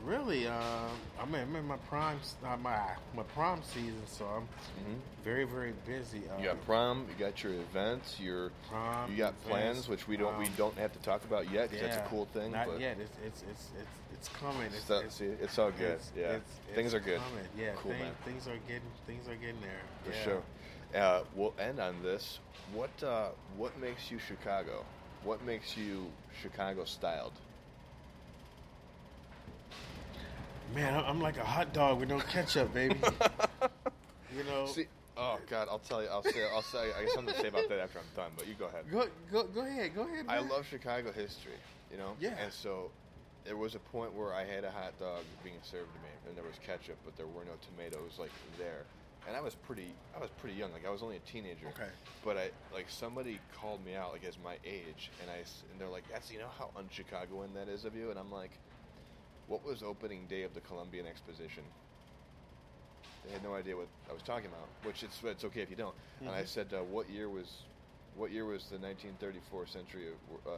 [0.06, 0.48] really.
[0.48, 0.62] Uh,
[1.20, 2.80] I'm in, I'm in my prime, uh, my
[3.16, 4.44] my prom season, so I'm
[4.84, 5.00] Mhm.
[5.24, 6.28] very very busy.
[6.30, 10.08] Um, you got prom, you got your events, your Prom, you got events, plans, which
[10.08, 12.52] we don't we um, don't have to talk about yet because that's a cool thing.
[12.52, 12.98] Not but yet.
[13.00, 14.64] It's it's it's it's, it's coming.
[14.68, 15.82] It's, It's, it's, see, it's all good.
[16.00, 17.20] it's- yeah, it's- things are good.
[17.20, 17.48] Coming.
[17.58, 18.16] Yeah, Cool, thing- man.
[18.26, 19.82] Things are getting things are getting there.
[20.06, 20.24] For yeah.
[20.24, 20.44] sure.
[20.96, 22.40] Uh, we'll end on this.
[22.74, 24.86] What uh, what makes you Chicago?
[25.24, 26.08] What makes you
[26.42, 27.34] Chicago styled?
[30.74, 33.00] Man, I'm- I'm like a hot dog with no ketchup, baby.
[34.36, 34.66] you know.
[34.68, 36.10] See, oh God, I'll tell you.
[36.10, 36.44] I'll say.
[36.54, 36.92] I'll say.
[36.98, 38.32] I guess something to say about that after I'm done.
[38.38, 38.84] But you go ahead.
[38.92, 39.96] Go go go ahead.
[39.96, 40.26] Go ahead.
[40.28, 40.50] I man.
[40.50, 41.54] love Chicago history,
[41.92, 42.14] you know?
[42.20, 42.36] Yeah.
[42.44, 42.92] And so
[43.46, 46.36] there was a point where I had a hot dog being served to me, and
[46.36, 48.84] there was ketchup, but there were no tomatoes, like, there.
[49.26, 51.68] And I was pretty, I was pretty young, like, I was only a teenager.
[51.70, 51.88] Okay.
[52.26, 55.88] But I, like, somebody called me out, like, as my age, and I and they're
[55.88, 58.10] like, that's, you know how un-Chicagoan that is of you?
[58.10, 58.52] And I'm like,
[59.48, 61.64] what was opening day of the Columbian Exposition?
[63.26, 65.76] They had no idea what I was talking about, which it's, it's okay if you
[65.76, 65.96] don't.
[66.22, 67.64] And I said, uh, what year was
[68.16, 70.16] what year was the 1934 Century of
[70.48, 70.50] uh,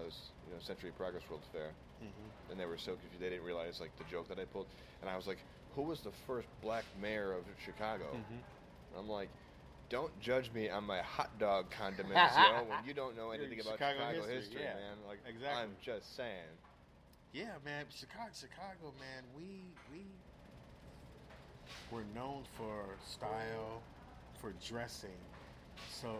[0.47, 1.71] you know Century Progress World Fair?
[2.01, 2.51] Mhm.
[2.51, 4.67] And they were so confused they didn't realize like the joke that I pulled.
[5.01, 5.39] And I was like,
[5.75, 8.05] who was the first black mayor of Chicago?
[8.13, 8.97] Mhm.
[8.97, 9.29] I'm like,
[9.89, 13.73] don't judge me on my hot dog condiments, yo, when you don't know anything about
[13.73, 14.73] Chicago Chicago, history, history, yeah.
[14.75, 14.97] man.
[15.07, 15.63] Like, Exactly.
[15.63, 16.47] I'm just saying.
[17.31, 19.23] Yeah, man, Chicago, Chicago, man.
[19.35, 19.61] We
[19.91, 20.05] we
[21.91, 23.83] were known for style,
[24.41, 25.19] for dressing.
[25.91, 26.15] So,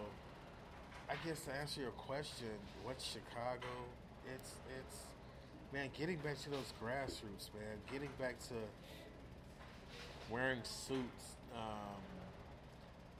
[1.09, 2.47] I guess to answer your question,
[2.83, 3.65] what's Chicago?
[4.35, 4.97] It's it's
[5.73, 7.77] man, getting back to those grassroots, man.
[7.91, 8.55] Getting back to
[10.29, 11.37] wearing suits.
[11.55, 12.03] Um,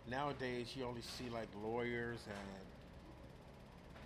[0.08, 2.68] nowadays, you only see like lawyers and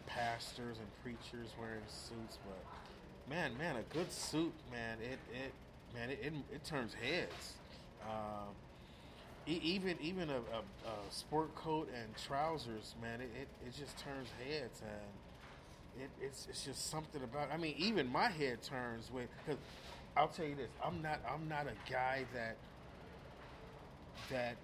[0.05, 2.63] pastors and preachers wearing suits, but
[3.29, 5.53] man, man, a good suit, man, it it
[5.93, 7.53] man, it it, it turns heads.
[8.03, 8.53] Um,
[9.45, 14.29] even even a, a, a sport coat and trousers, man, it, it, it just turns
[14.47, 17.49] heads, and it, it's it's just something about.
[17.51, 19.27] I mean, even my head turns when.
[19.45, 19.57] Cause
[20.15, 22.55] I'll tell you this, I'm not I'm not a guy that
[24.29, 24.55] that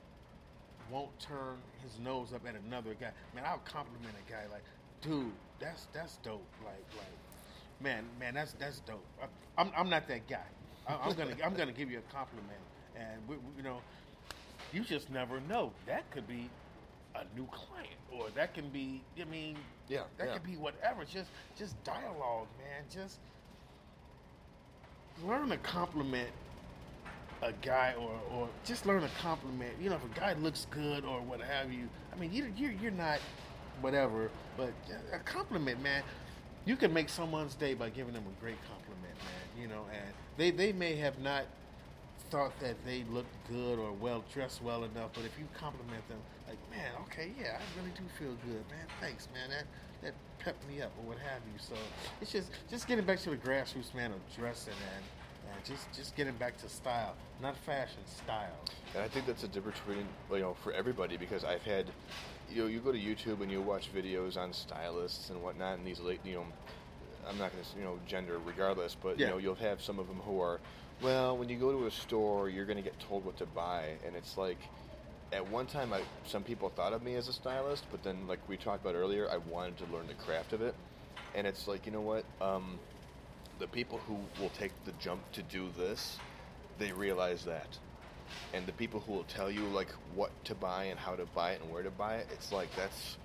[0.92, 3.12] won't turn his nose up at another guy.
[3.36, 4.64] Man, I'll compliment a guy like,
[5.02, 6.46] dude, that's that's dope.
[6.64, 7.18] Like like,
[7.82, 9.04] man, man, that's that's dope.
[9.22, 9.28] I,
[9.62, 10.38] I'm I'm not that guy.
[10.88, 12.60] I, I'm gonna I'm gonna give you a compliment,
[12.96, 13.80] and we, we- you know,
[14.74, 15.72] you just never know.
[15.86, 16.50] That could be
[17.16, 19.02] a new client, or that can be.
[19.20, 19.58] I mean,
[19.88, 20.34] Yeah, that yeah.
[20.34, 21.04] could be whatever.
[21.06, 22.84] Just just dialogue, man.
[22.92, 23.20] Just
[25.26, 26.30] learn to compliment
[27.42, 29.74] a guy or, or just learn to compliment.
[29.82, 31.88] You know, if a guy looks good or what have you.
[32.14, 33.20] I mean, you, you're you're not
[33.82, 34.72] whatever, but
[35.14, 36.04] a compliment, man.
[36.66, 39.62] You can make someone's day by giving them a great compliment, man.
[39.62, 41.46] You know, and they they may have not
[42.30, 45.12] thought that they looked good or well dressed well enough.
[45.14, 48.86] But if you compliment them, like, man, okay, yeah, I really do feel good, man.
[49.02, 49.50] Thanks, man.
[49.50, 49.66] That
[50.04, 51.60] that pepped me up or what have you.
[51.60, 51.76] So
[52.22, 55.04] it's just just getting back to the grassroots, man, of dressing and.
[55.66, 58.56] Just, just getting back to style, not fashion, style.
[58.94, 61.88] And I think that's a difference between, you know, for everybody because I've had,
[62.52, 65.86] you know, you go to YouTube and you watch videos on stylists and whatnot, and
[65.86, 66.46] these late, you know,
[67.28, 69.28] I'm not going to, you know, gender regardless, but Yeah.
[69.28, 70.60] you know, you'll have some of them who are,
[71.02, 73.98] well, when you go to a store, you're going to get told what to buy,
[74.06, 74.58] and it's like,
[75.32, 78.40] at one time, I some people thought of me as a stylist, but then, like
[78.50, 80.74] we talked about earlier, I wanted to learn the craft of it,
[81.36, 82.80] and it's like, you know what, um,
[83.60, 86.18] the people who will take the jump to do this,
[86.80, 87.68] they realize that.
[88.54, 91.52] And the people who will tell you like what to buy and how to buy
[91.52, 93.18] it and where to buy it, it's like that's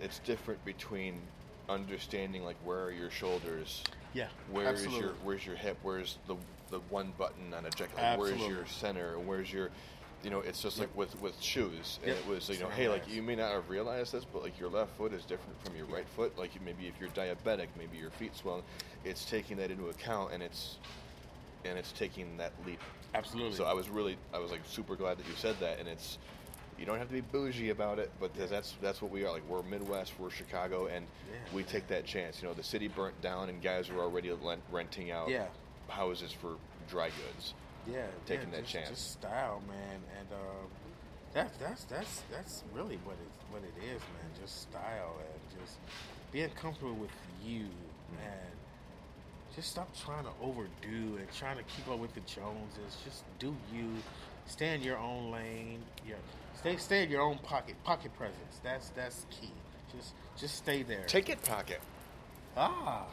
[0.00, 1.20] it's different between
[1.68, 3.82] understanding like where are your shoulders,
[4.14, 5.00] Yeah, where's absolutely.
[5.00, 6.36] your where's your hip, where's the
[6.70, 9.70] the one button on a jacket, like, where's your center, and where's your
[10.24, 12.18] you know, it's just like with with shoes, and Yep.
[12.18, 14.68] it was you know, hey, like you may not have realized this, but like your
[14.68, 16.36] left foot is different from your right foot.
[16.38, 18.64] Like you- maybe if you're diabetic, maybe your feet swell.
[19.04, 20.76] It's taking that into account, and it's
[21.64, 22.80] and it's taking that leap.
[23.14, 23.56] Absolutely.
[23.56, 26.18] So I was really, I was like super glad that you said that, and it's,
[26.78, 29.32] you don't have to be bougie about it, but that's that's what we are.
[29.32, 31.70] Like we're Midwest, we're Chicago, and Yeah, we man.
[31.70, 32.40] take that chance.
[32.42, 35.46] You know, the city burnt down, and guys were already lent, renting out Yeah.
[35.88, 36.56] houses for
[36.88, 37.54] dry goods.
[37.90, 38.88] yeah, taking yeah, that just, chance.
[38.90, 40.68] Just style, man, and um,
[41.34, 44.30] that's that's that's that's really what it what it is, man.
[44.40, 45.78] Just style and just
[46.30, 47.10] being comfortable with
[47.44, 47.64] you,
[48.08, 48.24] Mm-hmm.
[48.24, 48.57] and
[49.58, 52.96] just stop trying to overdo and trying to keep up with the Joneses.
[53.04, 53.88] Just do you.
[54.46, 55.80] Stay in your own lane.
[56.08, 56.14] Yeah,
[56.56, 57.74] stay stay in your own pocket.
[57.82, 58.60] Pocket presence.
[58.62, 59.50] That's that's key.
[59.94, 61.02] Just just stay there.
[61.06, 61.80] Ticket pocket.
[62.56, 63.06] ah,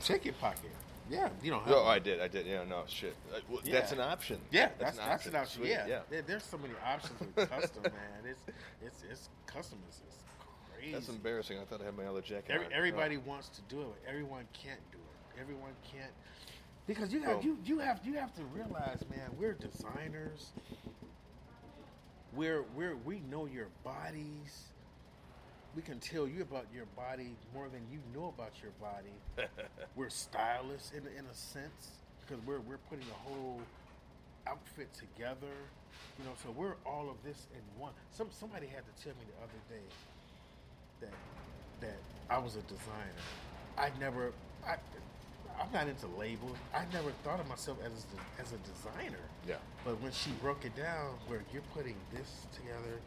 [0.00, 0.70] ticket pocket.
[1.10, 1.74] Yeah, you don't have.
[1.74, 1.94] Oh, one.
[1.94, 2.46] I did, I did.
[2.46, 3.14] Yeah, no shit.
[3.34, 4.38] Uh, well, That's an option.
[4.50, 5.60] Yeah, that's that's an option.
[5.62, 6.00] Sweet, Yeah, yeah.
[6.10, 7.92] There, there's so many options with custom, man.
[8.30, 8.40] It's
[8.82, 10.16] it's it's custom is is
[10.74, 10.92] crazy.
[10.92, 11.58] That's embarrassing.
[11.60, 12.50] I thought I had my other jacket.
[12.50, 13.20] Every, everybody Oh.
[13.24, 13.86] wants to do it.
[14.04, 14.97] but Everyone can't do it.
[15.40, 16.12] Everyone can't
[16.86, 19.30] because you have Well- you you have you have to realize, man.
[19.38, 20.52] We're designers.
[22.32, 24.68] We're we're we know your bodies.
[25.76, 29.14] We can tell you about your body more than you know about your body.
[29.96, 33.60] we're stylists in in a sense because we're we're putting a whole
[34.46, 35.54] outfit together.
[36.18, 37.92] You know, so we're all of this in one.
[38.10, 39.86] Some somebody had to tell me the other day
[41.00, 41.14] that
[41.80, 43.22] that I was a designer.
[43.76, 44.32] I never
[44.66, 44.76] I
[45.60, 46.56] I'm not into labels.
[46.74, 49.18] I never thought of myself as a, as a designer.
[49.46, 49.56] Yeah.
[49.84, 52.98] But when she broke it down, where you're putting this together,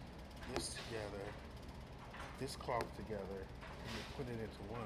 [0.53, 1.23] this together,
[2.39, 4.81] this cloth together, and you're putting it into one,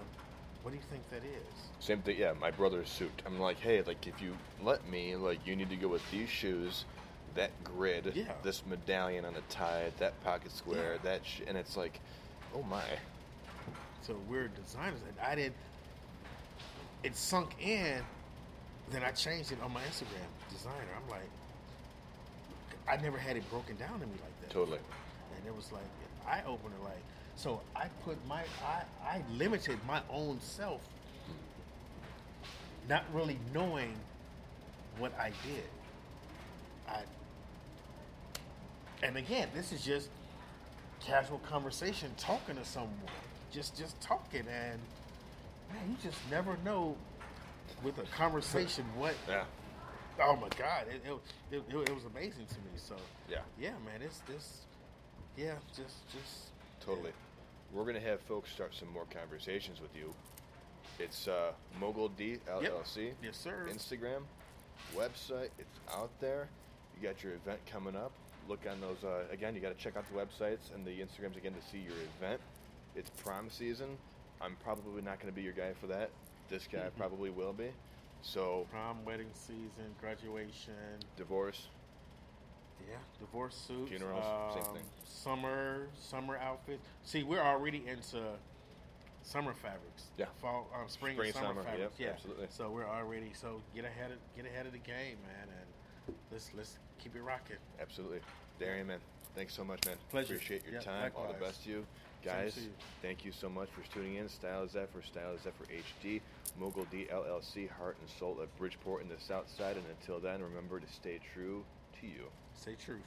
[0.61, 1.55] what do you think that is?
[1.79, 2.33] Same thing, yeah.
[2.39, 3.21] My brother's suit.
[3.25, 6.29] I'm like, hey, like if you let me, like you need to go with these
[6.29, 6.85] shoes,
[7.35, 8.31] that grid, Yeah.
[8.43, 11.01] this medallion on the tie, that pocket square, Yeah.
[11.03, 11.99] that, sh-, and it's like,
[12.55, 12.83] oh my,
[14.01, 15.55] So we're designers, and I didn't.
[17.05, 18.01] It sunk in.
[18.89, 20.73] Then I changed it on my Instagram, designer.
[20.95, 21.29] I'm like,
[22.87, 24.49] I never had it broken down to me like that.
[24.49, 24.79] totally.
[25.37, 26.73] and it was like an eye opener.
[26.83, 27.03] Like,
[27.35, 30.81] so I put my I I limited my own self,
[32.89, 33.93] not really knowing
[34.97, 35.63] what I did.
[36.89, 37.01] I
[39.03, 40.09] and again, this is just
[41.01, 42.91] casual conversation, talking to someone,
[43.51, 44.79] just just talking, and
[45.75, 46.95] man, you just never know
[47.83, 49.43] with a conversation what Yeah.
[50.17, 50.85] Oh my God!
[50.89, 52.71] It, it, it, it was amazing to me.
[52.77, 52.95] So
[53.29, 53.39] Yeah.
[53.59, 54.01] yeah, man.
[54.01, 54.59] It's this,
[55.35, 57.11] yeah, just just Totally.
[57.73, 60.13] We're gonna have folks start some more conversations with you.
[60.99, 63.11] It's uh, Mogul D LLC.
[63.21, 63.67] Yes, sir.
[63.69, 64.21] Instagram,
[64.95, 65.49] website.
[65.59, 66.47] It's out there.
[66.95, 68.11] You got your event coming up.
[68.47, 69.03] Look on those.
[69.03, 71.79] Uh, again, you got to check out the websites and the Instagrams again to see
[71.79, 72.39] your event.
[72.95, 73.97] It's prom season.
[74.45, 76.11] I'm probably not going to be your guy for that.
[76.49, 77.69] This guy probably will be.
[78.21, 80.73] So prom, wedding season, graduation,
[81.17, 81.67] divorce.
[82.87, 84.83] yeah, divorce suits, Funerals, same um, thing.
[85.03, 86.85] Summer, summer outfits.
[87.03, 88.21] See, we're already into
[89.23, 90.03] summer fabrics.
[90.17, 90.25] Yeah.
[90.41, 91.93] fall, um, spring, Spring, summer, summer, fabrics.
[91.99, 92.47] yep, yeah, absolutely.
[92.49, 96.51] So we're already so get ahead of get ahead of the game, man, and let's
[96.55, 97.57] let's keep it rocking.
[97.81, 98.19] Absolutely.
[98.59, 98.99] Darian, man,
[99.35, 99.95] thanks so much, man.
[100.09, 100.35] Pleasure.
[100.35, 101.11] Appreciate your Yeah, time.
[101.15, 101.85] All the best to you.
[102.25, 102.57] Guys,
[103.03, 104.27] thank you so much for tuning in.
[104.27, 106.21] Style Zephyr, Style Zephyr HD,
[106.59, 109.77] Mogul D LLC, Heart and Soul of Bridgeport in the South Side.
[109.77, 111.63] And until then, remember to stay true
[112.01, 112.25] to you.
[112.59, 113.03] Stay truth.